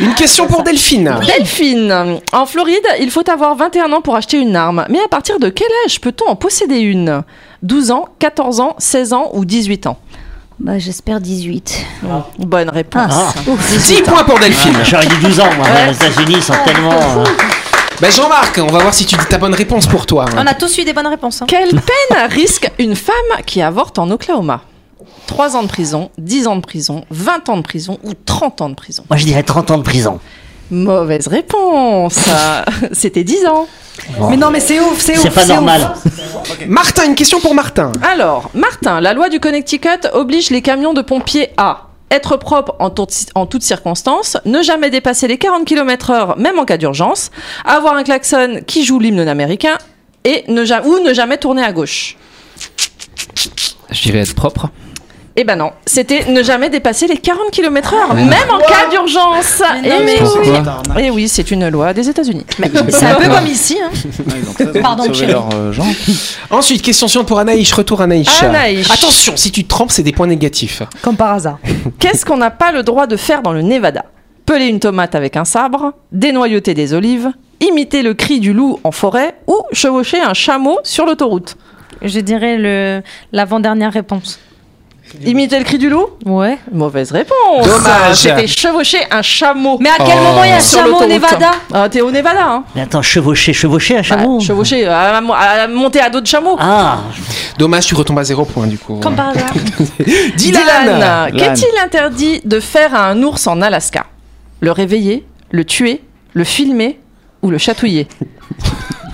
Une 0.00 0.14
question 0.14 0.46
pour 0.46 0.62
Delphine. 0.62 1.14
Delphine, 1.26 2.20
en 2.32 2.46
Floride, 2.46 2.86
il 3.00 3.10
faut 3.10 3.28
avoir 3.30 3.54
21 3.54 3.92
ans 3.92 4.00
pour 4.00 4.16
acheter 4.16 4.38
une 4.38 4.56
arme. 4.56 4.84
Mais 4.88 4.98
à 5.04 5.08
partir 5.08 5.38
de 5.38 5.48
quel 5.48 5.68
âge 5.86 6.00
peut-on 6.00 6.30
en 6.30 6.36
posséder 6.36 6.80
une? 6.80 7.22
12 7.62 7.90
ans, 7.92 8.06
14 8.18 8.60
ans, 8.60 8.74
16 8.78 9.12
ans 9.12 9.30
ou 9.34 9.44
18 9.44 9.86
ans? 9.86 9.98
Bah, 10.58 10.78
j'espère 10.78 11.20
18. 11.20 11.84
Bonne 12.38 12.68
réponse. 12.70 13.12
Ah. 13.12 13.32
10 13.76 14.02
points 14.02 14.22
pour 14.24 14.38
Delphine. 14.38 14.76
J'aurais 14.84 15.06
dit 15.06 15.16
12 15.22 15.40
ans, 15.40 15.48
moi. 15.56 15.66
Ouais. 15.66 15.86
Les 15.88 15.94
États-Unis 15.96 16.42
sont 16.42 16.54
tellement. 16.64 16.92
euh, 16.92 17.24
Bah 18.04 18.10
Jean-Marc, 18.10 18.60
on 18.62 18.66
va 18.70 18.80
voir 18.80 18.92
si 18.92 19.06
tu 19.06 19.16
dis 19.16 19.24
ta 19.24 19.38
bonne 19.38 19.54
réponse 19.54 19.86
pour 19.86 20.04
toi. 20.04 20.26
On 20.36 20.46
a 20.46 20.52
tous 20.52 20.76
eu 20.76 20.84
des 20.84 20.92
bonnes 20.92 21.06
réponses. 21.06 21.40
hein. 21.40 21.46
Quelle 21.48 21.70
peine 21.70 22.18
risque 22.28 22.70
une 22.78 22.96
femme 22.96 23.14
qui 23.46 23.62
avorte 23.62 23.98
en 23.98 24.10
Oklahoma? 24.10 24.60
3 25.26 25.56
ans 25.56 25.62
de 25.62 25.68
prison, 25.68 26.10
10 26.18 26.46
ans 26.48 26.56
de 26.56 26.60
prison, 26.60 27.06
20 27.08 27.48
ans 27.48 27.56
de 27.56 27.62
prison 27.62 27.98
ou 28.04 28.12
30 28.12 28.60
ans 28.60 28.68
de 28.68 28.74
prison? 28.74 29.04
Moi, 29.08 29.16
je 29.16 29.24
dirais 29.24 29.42
30 29.42 29.70
ans 29.70 29.78
de 29.78 29.82
prison. 29.84 30.20
Mauvaise 30.70 31.28
réponse. 31.28 32.18
C'était 32.92 33.24
10 33.24 33.46
ans. 33.46 33.66
Mais 34.28 34.36
non, 34.36 34.50
mais 34.50 34.60
c'est 34.60 34.80
ouf, 34.80 35.00
c'est 35.00 35.16
ouf. 35.16 35.22
C'est 35.22 35.30
pas 35.30 35.44
ouf. 35.44 35.48
normal. 35.48 35.94
Martin, 36.68 37.06
une 37.06 37.14
question 37.14 37.40
pour 37.40 37.54
Martin. 37.54 37.90
Alors, 38.02 38.50
Martin, 38.52 39.00
la 39.00 39.14
loi 39.14 39.30
du 39.30 39.40
Connecticut 39.40 39.88
oblige 40.12 40.50
les 40.50 40.60
camions 40.60 40.92
de 40.92 41.00
pompiers 41.00 41.52
à 41.56 41.84
être 42.14 42.36
propres 42.36 42.74
en, 42.78 42.90
tout- 42.90 43.06
en 43.34 43.46
toutes 43.46 43.62
circonstances, 43.62 44.36
ne 44.44 44.62
jamais 44.62 44.90
dépasser 44.90 45.28
les 45.28 45.38
40 45.38 45.64
km/h, 45.66 46.38
même 46.38 46.58
en 46.58 46.64
cas 46.64 46.76
d'urgence, 46.76 47.30
avoir 47.64 47.94
un 47.94 48.04
klaxon 48.04 48.60
qui 48.66 48.84
joue 48.84 48.98
l'hymne 48.98 49.26
américain 49.28 49.76
et 50.24 50.44
ne 50.48 50.62
ou 50.86 50.98
ne 51.00 51.12
jamais 51.12 51.36
tourner 51.38 51.62
à 51.62 51.72
gauche. 51.72 52.16
Je 53.90 54.02
dirais 54.02 54.20
être 54.20 54.34
propre. 54.34 54.68
Eh 55.36 55.42
ben 55.42 55.56
non, 55.56 55.72
c'était 55.84 56.26
ne 56.30 56.44
jamais 56.44 56.70
dépasser 56.70 57.08
les 57.08 57.16
40 57.16 57.50
km/h, 57.50 58.14
même 58.14 58.50
en 58.52 58.58
cas 58.58 58.88
d'urgence. 58.88 59.62
Mais 59.82 59.88
Et 59.88 59.90
non, 59.90 60.04
mais- 60.04 60.16
Pourquoi 60.18 61.02
Et 61.02 61.10
oui, 61.10 61.28
c'est 61.28 61.50
une 61.50 61.68
loi 61.70 61.92
des 61.92 62.08
États-Unis. 62.08 62.46
C'est 62.90 63.06
un 63.06 63.16
peu 63.16 63.28
comme 63.28 63.46
ici. 63.48 63.76
Hein. 63.82 63.90
Pardon, 64.80 65.04
leur 65.26 65.48
euh, 65.54 65.72
gens. 65.72 65.86
Ensuite, 66.50 66.82
question 66.82 67.08
suivante 67.08 67.26
pour 67.26 67.40
Anaïs. 67.40 67.72
Retour 67.72 68.00
Anaïs. 68.00 68.28
Anaïs. 68.42 68.88
Attention, 68.88 69.36
si 69.36 69.50
tu 69.50 69.64
te 69.64 69.68
trompes, 69.68 69.90
c'est 69.90 70.04
des 70.04 70.12
points 70.12 70.28
négatifs. 70.28 70.82
Comme 71.02 71.16
par 71.16 71.32
hasard. 71.32 71.58
Qu'est-ce 71.98 72.24
qu'on 72.24 72.36
n'a 72.36 72.50
pas 72.50 72.70
le 72.70 72.84
droit 72.84 73.08
de 73.08 73.16
faire 73.16 73.42
dans 73.42 73.52
le 73.52 73.62
Nevada? 73.62 74.04
Peler 74.46 74.66
une 74.66 74.78
tomate 74.78 75.16
avec 75.16 75.36
un 75.36 75.44
sabre, 75.44 75.94
dénoyauter 76.12 76.74
des 76.74 76.94
olives, 76.94 77.30
imiter 77.60 78.02
le 78.02 78.14
cri 78.14 78.38
du 78.38 78.52
loup 78.52 78.78
en 78.84 78.92
forêt 78.92 79.34
ou 79.48 79.56
chevaucher 79.72 80.20
un 80.20 80.34
chameau 80.34 80.78
sur 80.84 81.06
l'autoroute? 81.06 81.56
Je 82.02 82.20
dirais 82.20 82.56
le 82.56 83.02
l'avant-dernière 83.32 83.92
réponse. 83.92 84.38
Imiter 85.24 85.58
le 85.58 85.64
cri 85.64 85.78
du 85.78 85.88
loup 85.88 86.06
Ouais. 86.26 86.58
Mauvaise 86.72 87.12
réponse. 87.12 87.64
Dommage. 87.66 88.16
C'était 88.16 88.46
chevaucher 88.48 88.98
un 89.10 89.22
chameau. 89.22 89.78
Mais 89.80 89.90
à 89.90 89.96
quel 89.98 90.16
Oh. 90.18 90.22
moment 90.24 90.42
il 90.44 90.50
y 90.50 90.52
a 90.52 90.56
un 90.56 90.60
sur 90.60 90.80
chameau 90.80 90.96
au 90.96 91.00
l'autoroute. 91.02 91.12
Nevada 91.22 91.50
Ah, 91.72 91.88
T'es 91.88 92.00
au 92.00 92.10
Nevada, 92.10 92.44
hein 92.44 92.64
Mais 92.74 92.80
attends, 92.82 93.02
chevaucher, 93.02 93.52
chevaucher 93.52 93.96
un 93.98 94.02
chameau. 94.02 94.38
Bah, 94.38 94.44
Chevaucher, 94.44 94.86
à, 94.86 95.16
à 95.18 95.68
monter 95.68 96.00
à 96.00 96.10
dos 96.10 96.20
de 96.20 96.26
chameau. 96.26 96.56
Ah, 96.58 96.98
Dommage, 97.58 97.86
tu 97.86 97.94
retombes 97.94 98.18
à 98.18 98.24
zéro 98.24 98.44
point 98.44 98.66
du 98.66 98.76
coup. 98.78 98.96
Comme 98.96 99.14
par 99.14 99.28
hasard. 99.28 99.52
Dylan. 100.36 101.30
Dylan, 101.30 101.32
qu'est-il 101.36 101.78
interdit 101.84 102.40
de 102.44 102.58
faire 102.58 102.94
à 102.94 103.06
un 103.08 103.22
ours 103.22 103.46
en 103.46 103.60
Alaska? 103.62 104.06
Le 104.60 104.72
réveiller, 104.72 105.24
le 105.52 105.64
tuer, 105.64 106.00
le 106.32 106.42
filmer 106.44 106.98
ou 107.42 107.50
le 107.50 107.58
chatouiller? 107.58 108.08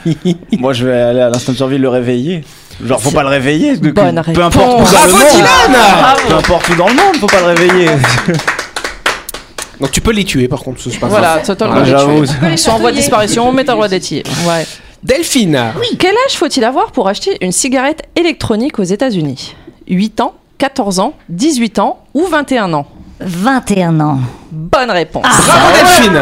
Moi, 0.59 0.73
je 0.73 0.87
vais 0.87 0.99
aller 0.99 1.21
à 1.21 1.29
l'instant 1.29 1.53
de 1.53 1.57
survie 1.59 1.77
le 1.79 1.89
réveiller. 1.89 2.43
Genre, 2.85 3.01
faut 3.01 3.11
pas 3.11 3.23
le 3.23 3.29
réveiller. 3.29 3.79
que- 3.79 3.89
Bonne 3.89 4.15
peu 4.15 4.21
réponse. 4.43 4.45
importe 4.57 4.81
où 4.91 4.95
dans 4.95 5.07
le 5.07 5.13
monde. 5.13 5.21
Dylan 5.33 5.81
Bravo. 6.01 6.21
Peu 6.29 6.35
importe 6.35 6.69
où 6.69 6.75
dans 6.77 6.89
le 6.89 6.95
monde, 6.95 7.17
faut 7.21 7.27
pas 7.27 7.41
le 7.41 7.47
réveiller. 7.47 7.91
Donc 9.81 9.91
tu 9.93 10.01
peux 10.03 10.13
les 10.13 10.25
tuer 10.25 10.47
par 10.49 10.61
contre, 10.61 10.81
c'est 10.83 10.91
pas 10.99 11.09
grave. 11.09 11.21
Voilà, 11.21 11.37
le 11.77 11.81
Ah, 11.81 11.85
j'avoue. 11.85 12.27
sont 12.57 12.71
en 12.73 12.79
voie 12.79 12.91
de 12.91 12.97
disparition, 12.97 13.51
t'as 13.55 13.61
le 13.63 13.65
droit 13.65 13.89
d'être 13.89 14.03
tué. 14.05 14.23
Ouais. 14.47 14.67
Delphine. 15.03 15.73
Quel 15.99 16.11
âge 16.27 16.37
faut-il 16.37 16.63
avoir 16.65 16.93
pour 16.93 17.09
acheter 17.09 17.39
une 17.41 17.53
cigarette 17.53 18.03
électronique 18.15 18.79
aux 18.79 18.83
États-Unis? 18.85 19.55
8 19.89 20.21
ans, 20.21 20.35
14 20.59 21.01
ans, 21.01 21.15
18 21.31 21.79
ans 21.79 22.01
ou 22.13 22.27
21 22.27 22.75
ans? 22.75 22.87
21 23.21 23.99
ans. 24.01 24.19
Bonne 24.53 24.91
réponse. 24.91 25.25
Bravo 25.25 25.67
Delphine. 25.75 26.21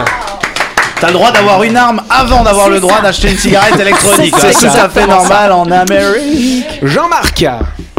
T'as 1.00 1.06
le 1.08 1.12
droit 1.12 1.30
d'avoir 1.30 1.62
une 1.62 1.76
arme 1.76 2.02
avant 2.10 2.42
d'avoir 2.42 2.68
le 2.68 2.80
droit 2.80 3.00
d'acheter 3.00 3.30
une 3.30 3.38
cigarette 3.38 3.78
électronique. 3.80 4.34
C'est 4.38 4.52
tout 4.52 4.76
à 4.76 4.88
fait 4.88 5.06
normal 5.06 5.52
en 5.52 5.70
Amérique. 5.70 6.80
Jean-Marc. 6.82 7.44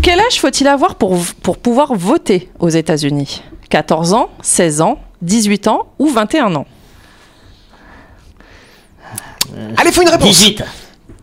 Quel 0.01 0.19
âge 0.19 0.39
faut-il 0.39 0.67
avoir 0.67 0.95
pour, 0.95 1.17
pour 1.41 1.57
pouvoir 1.57 1.93
voter 1.93 2.49
aux 2.59 2.69
États-Unis? 2.69 3.41
14 3.69 4.13
ans, 4.13 4.29
16 4.41 4.81
ans, 4.81 4.99
18 5.21 5.67
ans 5.67 5.87
ou 5.99 6.09
21 6.09 6.55
ans? 6.55 6.65
Allez, 9.77 9.91
faut 9.91 10.01
une 10.01 10.09
réponse. 10.09 10.27
18. 10.27 10.63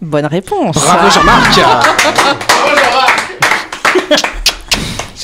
Bonne 0.01 0.27
réponse. 0.27 0.77
Bravo 0.77 1.11
Jean-Marc. 1.11 1.61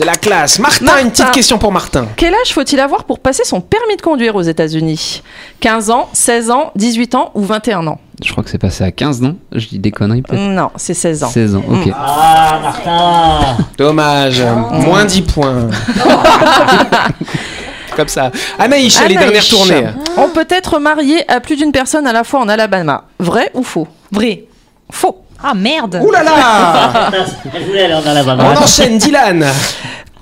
C'est 0.03 0.07
la 0.07 0.17
classe. 0.17 0.59
Martin, 0.59 0.85
Martin. 0.85 1.03
une 1.05 1.11
petite 1.13 1.31
question 1.31 1.59
pour 1.59 1.71
Martin. 1.71 2.09
Quel 2.17 2.35
âge 2.35 2.53
faut-il 2.53 2.81
avoir 2.81 3.05
pour 3.05 3.21
passer 3.21 3.45
son 3.45 3.61
permis 3.61 3.95
de 3.95 4.03
conduire 4.03 4.35
aux 4.35 4.43
États-Unis? 4.43 5.23
15 5.61 5.91
ans, 5.91 6.09
16 6.13 6.51
ans, 6.51 6.73
18 6.75 7.15
ans 7.15 7.31
ou 7.35 7.45
21 7.45 7.87
ans? 7.87 8.01
Je 8.21 8.33
crois 8.33 8.43
que 8.43 8.51
c'est 8.51 8.59
passé 8.59 8.83
à 8.83 8.91
15, 8.91 9.21
non? 9.21 9.37
Je 9.53 9.69
dis 9.69 9.79
des 9.79 9.93
conneries 9.93 10.23
peut-être. 10.23 10.43
Non, 10.43 10.71
c'est 10.75 10.95
16 10.95 11.23
ans. 11.23 11.29
16 11.29 11.55
ans, 11.55 11.63
ok. 11.69 11.93
Ah, 11.95 12.59
Martin. 12.61 13.59
Dommage. 13.79 14.43
Moins 14.73 15.05
10 15.05 15.23
points. 15.23 15.69
Comme 17.97 18.09
ça. 18.09 18.33
Anaïs, 18.59 18.99
les 18.99 19.05
Anaïs, 19.05 19.19
dernières 19.21 19.47
tournées. 19.47 19.87
On 20.17 20.31
peut 20.31 20.49
être 20.51 20.81
marié 20.81 21.31
à 21.31 21.39
plus 21.39 21.55
d'une 21.55 21.71
personne 21.71 22.09
à 22.09 22.13
la 22.13 22.25
fois 22.25 22.41
en 22.41 22.49
Alabama. 22.49 23.05
Vrai 23.21 23.53
ou 23.55 23.63
faux? 23.63 23.87
Vrai. 24.11 24.47
Faux. 24.91 25.22
Ah 25.43 25.55
merde. 25.55 26.01
Ouh 26.03 26.11
là 26.11 26.23
là 26.23 26.33
aller. 27.11 28.53
On 28.59 28.63
enchaîne, 28.63 28.99
Dylan. 28.99 29.45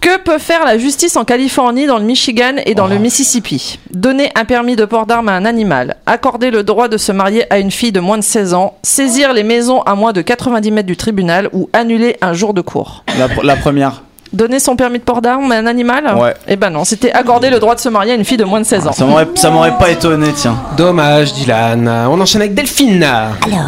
Que 0.00 0.16
peut 0.18 0.38
faire 0.38 0.64
la 0.64 0.78
justice 0.78 1.14
en 1.16 1.24
Californie, 1.26 1.86
dans 1.86 1.98
le 1.98 2.04
Michigan 2.04 2.54
et 2.64 2.74
dans 2.74 2.86
le 2.86 2.96
Mississippi? 2.96 3.78
Donner 3.92 4.30
un 4.34 4.46
permis 4.46 4.74
de 4.74 4.86
port 4.86 5.04
d'armes 5.04 5.28
à 5.28 5.32
un 5.32 5.44
animal, 5.44 5.96
accorder 6.06 6.50
le 6.50 6.62
droit 6.62 6.88
de 6.88 6.96
se 6.96 7.12
marier 7.12 7.44
à 7.52 7.58
une 7.58 7.70
fille 7.70 7.92
de 7.92 8.00
moins 8.00 8.16
de 8.16 8.22
16 8.22 8.54
ans, 8.54 8.78
saisir 8.82 9.34
les 9.34 9.42
maisons 9.42 9.82
à 9.82 9.94
moins 9.94 10.12
de 10.14 10.22
90 10.22 10.70
mètres 10.70 10.86
du 10.86 10.96
tribunal 10.96 11.50
ou 11.52 11.68
annuler 11.74 12.16
un 12.22 12.32
jour 12.32 12.54
de 12.54 12.62
cours. 12.62 13.04
La, 13.18 13.28
pr- 13.28 13.44
la 13.44 13.56
première. 13.56 14.02
Donner 14.32 14.60
son 14.60 14.76
permis 14.76 14.98
de 15.00 15.04
port 15.04 15.20
d'armes 15.22 15.50
à 15.50 15.56
un 15.56 15.66
animal 15.66 16.14
Ouais. 16.16 16.34
Eh 16.46 16.54
ben 16.56 16.70
non, 16.70 16.84
c'était 16.84 17.10
accorder 17.10 17.50
le 17.50 17.58
droit 17.58 17.74
de 17.74 17.80
se 17.80 17.88
marier 17.88 18.12
à 18.12 18.14
une 18.14 18.24
fille 18.24 18.36
de 18.36 18.44
moins 18.44 18.60
de 18.60 18.64
16 18.64 18.86
ans. 18.86 18.92
Ça 18.92 19.04
m'aurait, 19.04 19.26
ça 19.34 19.50
m'aurait 19.50 19.76
pas 19.76 19.90
étonné, 19.90 20.32
tiens. 20.34 20.56
Dommage, 20.76 21.32
Dylan. 21.34 21.88
On 22.08 22.20
enchaîne 22.20 22.42
avec 22.42 22.54
Delphine. 22.54 23.06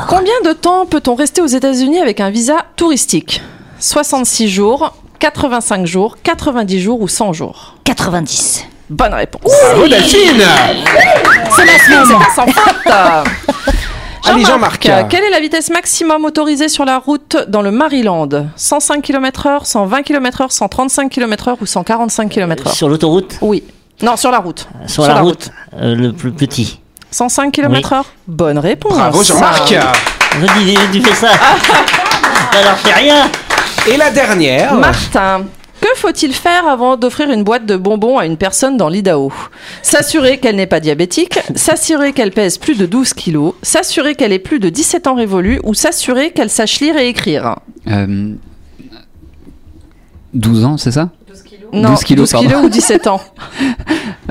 Combien 0.09 0.35
de 0.45 0.53
temps 0.53 0.87
peut-on 0.87 1.15
rester 1.17 1.43
aux 1.43 1.47
États-Unis 1.47 2.01
avec 2.01 2.21
un 2.21 2.31
visa 2.31 2.59
touristique? 2.77 3.43
66 3.81 4.49
jours, 4.49 4.95
85 5.19 5.85
jours, 5.87 6.17
90 6.23 6.81
jours 6.81 7.01
ou 7.01 7.09
100 7.09 7.33
jours? 7.33 7.75
90. 7.85 8.65
Bonne 8.89 9.15
réponse. 9.15 9.43
Bravo, 9.65 9.89
Delphine. 9.89 10.43
C'est 11.57 11.65
la 11.65 11.79
semaine, 11.79 12.05
c'est 12.07 12.15
pas 12.15 12.35
sans 12.37 12.47
faute. 12.47 13.65
Allez, 14.25 14.45
Jean-Marc. 14.45 14.89
Quelle 15.09 15.25
est 15.25 15.31
la 15.31 15.41
vitesse 15.41 15.71
maximum 15.71 16.25
autorisée 16.25 16.69
sur 16.69 16.85
la 16.85 16.99
route 16.99 17.37
dans 17.49 17.63
le 17.63 17.71
Maryland? 17.71 18.29
105 18.57 19.03
km/h, 19.03 19.65
120 19.65 20.03
km/h, 20.03 20.51
135 20.51 21.11
km/h 21.11 21.57
ou 21.61 21.67
145 21.67 22.29
km/h 22.29 22.75
Sur 22.75 22.89
l'autoroute? 22.89 23.37
Oui. 23.41 23.65
Non, 24.03 24.17
sur 24.17 24.31
la 24.31 24.39
route. 24.39 24.67
Sur, 24.87 25.07
la, 25.07 25.21
route, 25.21 25.51
euh, 25.75 25.95
le 25.95 26.13
plus 26.13 26.33
petit. 26.33 26.81
105 27.11 27.53
km/h 27.53 28.03
Bonne 28.27 28.59
réponse. 28.59 28.95
Bravo, 28.95 29.23
Jean-Marc. 29.23 29.75
Je 30.41 30.65
dis, 30.65 30.77
tu 30.93 31.03
fais 31.03 31.15
ça. 31.15 31.29
Alors, 32.59 32.79
fais 32.79 32.95
rien. 32.95 33.31
Et 33.87 33.97
la 33.97 34.11
dernière. 34.11 34.75
Martin, 34.75 35.43
que 35.83 35.89
faut-il 35.97 36.33
faire 36.33 36.67
avant 36.69 36.97
d'offrir 36.97 37.31
une 37.31 37.43
boîte 37.43 37.67
de 37.67 37.77
bonbons 37.77 38.17
à 38.17 38.25
une 38.25 38.37
personne 38.37 38.77
dans 38.77 38.89
l'Idaho 38.89 39.33
S'assurer 39.83 40.39
qu'elle 40.39 40.57
n'est 40.57 40.67
pas 40.67 40.81
diabétique, 40.81 41.41
s'assurer 41.57 42.13
qu'elle 42.13 42.31
pèse 42.31 42.57
plus 42.57 42.79
de 42.79 42.87
12 42.87 43.13
kilos, 43.15 43.55
s'assurer 43.63 44.15
qu'elle 44.15 44.33
ait 44.33 44.39
plus 44.39 44.61
de 44.61 44.69
17 44.69 45.09
ans 45.09 45.15
révolus 45.17 45.61
ou 45.65 45.75
s'assurer 45.75 46.31
qu'elle 46.31 46.51
sache 46.51 46.81
lire 46.81 46.97
et 46.97 47.09
écrire? 47.09 47.57
Euh, 47.89 48.33
12 50.35 50.65
ans, 50.65 50.77
c'est 50.79 50.93
ça? 50.93 51.11
Non, 51.73 51.91
12 51.91 52.05
kilos, 52.05 52.31
pardon. 52.31 52.65
ou 52.65 52.69
17 52.69 53.07
ans. 53.09 53.21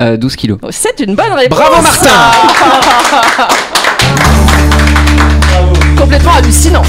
Euh, 0.00 0.16
12 0.16 0.36
kilos. 0.36 0.58
C'est 0.70 1.00
une 1.00 1.14
bonne 1.14 1.32
réponse. 1.32 1.58
Bravo, 1.58 1.82
Martin. 1.82 2.08
Complètement 5.98 6.32
hallucinant. 6.32 6.82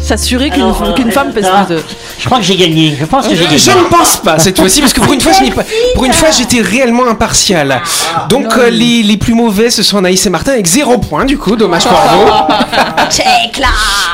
S'assurer 0.00 0.50
qu'une 0.50 0.62
euh, 0.64 1.10
femme 1.10 1.32
pèse 1.32 1.48
plus 1.48 1.74
de... 1.74 1.82
Je 2.18 2.24
crois 2.24 2.38
que 2.38 2.44
j'ai 2.44 2.56
gagné. 2.56 2.96
Je 2.98 3.04
pense 3.04 3.26
que 3.28 3.34
j'ai 3.34 3.44
gagné. 3.44 3.58
Je 3.58 3.70
ne 3.70 3.84
pense 3.90 4.16
pas 4.16 4.38
cette 4.38 4.58
fois-ci 4.58 4.80
parce 4.80 4.92
que 4.92 5.00
pour 5.00 5.12
une 5.12 5.20
fois, 5.20 5.32
je 5.32 5.42
n'ai 5.44 5.50
pas- 5.50 5.64
pour 5.94 6.04
une 6.06 6.12
fois, 6.12 6.30
j'étais 6.30 6.60
réellement 6.60 7.06
impartial. 7.06 7.82
Donc 8.30 8.56
euh, 8.56 8.70
les, 8.70 9.02
les 9.02 9.16
plus 9.16 9.34
mauvais, 9.34 9.70
ce 9.70 9.82
sont 9.82 9.98
Anaïs 9.98 10.24
et 10.26 10.30
Martin 10.30 10.52
avec 10.52 10.66
zéro 10.66 10.98
point 10.98 11.24
du 11.24 11.36
coup. 11.38 11.56
Dommage 11.56 11.84
pour 11.84 11.92
vous. 11.98 12.26
Check 13.10 13.58
là 13.58 13.66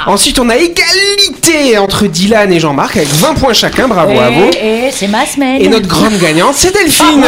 Ensuite, 0.07 0.39
on 0.41 0.49
a 0.49 0.57
égalité 0.57 1.79
entre 1.79 2.07
Dylan 2.07 2.53
et 2.53 2.59
Jean-Marc 2.59 2.97
avec 2.97 3.09
20 3.09 3.35
points 3.35 3.53
chacun. 3.53 3.87
Bravo 3.87 4.19
à 4.19 4.31
vous. 4.31 4.51
Et, 4.61 4.87
et 4.89 4.91
c'est 4.91 5.07
ma 5.09 5.25
semaine. 5.25 5.63
Et 5.63 5.69
notre 5.69 5.87
grande 5.87 6.19
gagnante, 6.19 6.55
c'est 6.57 6.73
Delphine. 6.73 7.25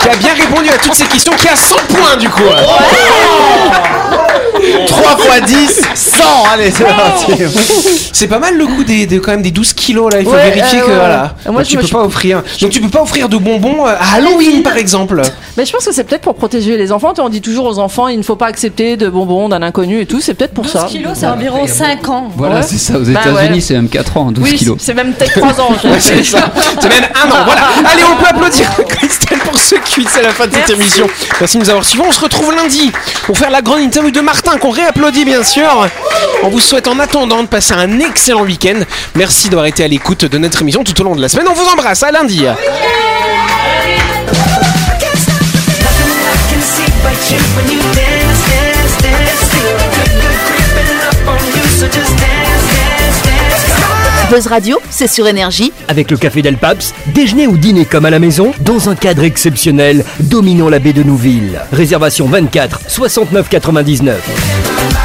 Qui 0.00 0.08
a 0.10 0.16
bien 0.16 0.34
répondu 0.34 0.68
à 0.68 0.76
toutes 0.78 0.94
ces 0.94 1.06
questions, 1.06 1.32
qui 1.36 1.48
a 1.48 1.56
100 1.56 1.74
points 1.88 2.16
du 2.16 2.28
coup. 2.28 2.42
3 4.86 5.16
x 5.38 5.46
10, 5.46 5.80
100. 5.94 6.16
Allez, 6.52 6.70
c'est 6.70 6.84
parti. 6.84 7.32
C'est 8.12 8.26
pas 8.28 8.38
mal 8.38 8.56
le 8.56 8.66
coup 8.66 8.84
des, 8.84 9.06
de, 9.06 9.18
quand 9.18 9.32
même 9.32 9.42
des 9.42 9.50
12 9.50 9.72
kilos 9.74 10.12
là. 10.12 10.20
Il 10.20 10.24
faut 10.26 10.32
Ouais, 10.32 10.50
vérifier 10.50 10.80
euh, 10.80 10.82
que 10.84 10.88
ouais. 10.90 10.96
voilà. 10.96 11.34
Moi, 11.46 11.54
Donc, 11.54 11.64
je 11.64 11.70
tu 11.70 11.76
me- 11.76 11.82
peux 11.82 11.88
pas 11.88 12.02
offrir. 12.04 12.42
Donc 12.60 12.70
tu 12.70 12.80
peux 12.80 12.88
pas 12.88 13.02
offrir 13.02 13.28
de 13.28 13.36
bonbons 13.36 13.86
euh, 13.86 13.90
à 13.98 14.16
Halloween 14.16 14.62
par 14.62 14.76
exemple. 14.76 15.22
Mais 15.56 15.64
je 15.64 15.72
pense 15.72 15.84
que 15.84 15.92
c'est 15.92 16.04
peut-être 16.04 16.22
pour 16.22 16.34
protéger 16.34 16.76
les 16.76 16.92
enfants. 16.92 17.12
Tu 17.14 17.20
On 17.20 17.28
dit 17.28 17.40
toujours 17.40 17.66
aux 17.66 17.78
enfants, 17.78 18.08
il 18.08 18.18
ne 18.18 18.22
faut 18.22 18.36
pas 18.36 18.46
accepter 18.46 18.96
de 18.96 19.08
bonbons 19.08 19.48
d'un 19.48 19.62
inconnu 19.62 20.00
et 20.00 20.06
tout. 20.06 20.20
C'est 20.20 20.34
peut-être 20.34 20.54
pour 20.54 20.64
12 20.64 20.72
ça. 20.72 20.86
kilos, 20.88 21.12
c'est 21.14 21.26
environ 21.26 21.66
5 21.66 22.08
ans. 22.08 22.28
Voilà, 22.36 22.56
Ouais. 22.56 22.62
c'est 22.62 22.78
ça. 22.78 22.96
Aux 22.98 23.02
Bah 23.02 23.20
États-Unis, 23.22 23.54
ouais. 23.56 23.60
c'est 23.60 23.74
même 23.74 23.88
4 23.88 24.16
ans, 24.16 24.30
12 24.32 24.44
Oui, 24.44 24.54
kilos. 24.56 24.76
c'est 24.80 24.94
même 24.94 25.12
peut-être 25.12 25.38
3 25.38 25.60
ans. 25.60 25.70
je- 25.82 25.88
C'est 26.00 26.24
ça. 26.24 26.50
C'est 26.80 26.88
même 26.88 27.08
un 27.14 27.28
an. 27.30 27.44
Voilà. 27.44 27.62
Allez, 27.92 28.02
on 28.04 28.16
peut 28.22 28.28
applaudir 28.28 28.70
Christelle 28.88 29.38
pour 29.40 29.58
ce 29.58 29.74
quiz. 29.76 30.06
C'est 30.10 30.22
la 30.22 30.30
fin 30.30 30.46
de 30.46 30.54
cette 30.54 30.70
émission. 30.70 31.06
Merci 31.40 31.58
de 31.58 31.62
nous 31.64 31.70
avoir 31.70 31.84
suivis. 31.84 32.04
On 32.08 32.12
se 32.12 32.20
retrouve 32.20 32.54
lundi 32.54 32.90
pour 33.26 33.36
faire 33.36 33.50
la 33.50 33.60
grande 33.62 33.80
interview 33.80 34.10
de 34.10 34.20
Qu'on 34.56 34.70
réapplaudit 34.70 35.26
bien 35.26 35.44
sûr. 35.44 35.88
On 36.42 36.48
vous 36.48 36.58
souhaite 36.58 36.88
en 36.88 36.98
attendant 36.98 37.42
de 37.42 37.48
passer 37.48 37.74
un 37.74 38.00
excellent 38.00 38.42
week-end. 38.42 38.80
Merci 39.14 39.50
d'avoir 39.50 39.66
été 39.66 39.84
à 39.84 39.88
l'écoute 39.88 40.24
de 40.24 40.38
notre 40.38 40.62
émission 40.62 40.82
tout 40.82 40.98
au 41.00 41.04
long 41.04 41.14
de 41.14 41.20
la 41.20 41.28
semaine. 41.28 41.46
On 41.48 41.54
vous 41.54 41.68
embrasse. 41.68 42.02
À 42.02 42.10
lundi. 42.10 42.44
Buzz 54.30 54.46
Radio, 54.46 54.78
c'est 54.90 55.06
sur 55.06 55.26
énergie. 55.26 55.72
Avec 55.88 56.10
le 56.10 56.18
café 56.18 56.42
Del 56.42 56.58
Paps, 56.58 56.92
déjeuner 57.14 57.46
ou 57.46 57.56
dîner 57.56 57.86
comme 57.86 58.04
à 58.04 58.10
la 58.10 58.18
maison, 58.18 58.52
dans 58.60 58.90
un 58.90 58.94
cadre 58.94 59.24
exceptionnel, 59.24 60.04
dominant 60.20 60.68
la 60.68 60.78
baie 60.78 60.92
de 60.92 61.02
Nouville. 61.02 61.62
Réservation 61.72 62.26
24 62.26 62.82
69 62.88 63.48
99. 63.48 64.97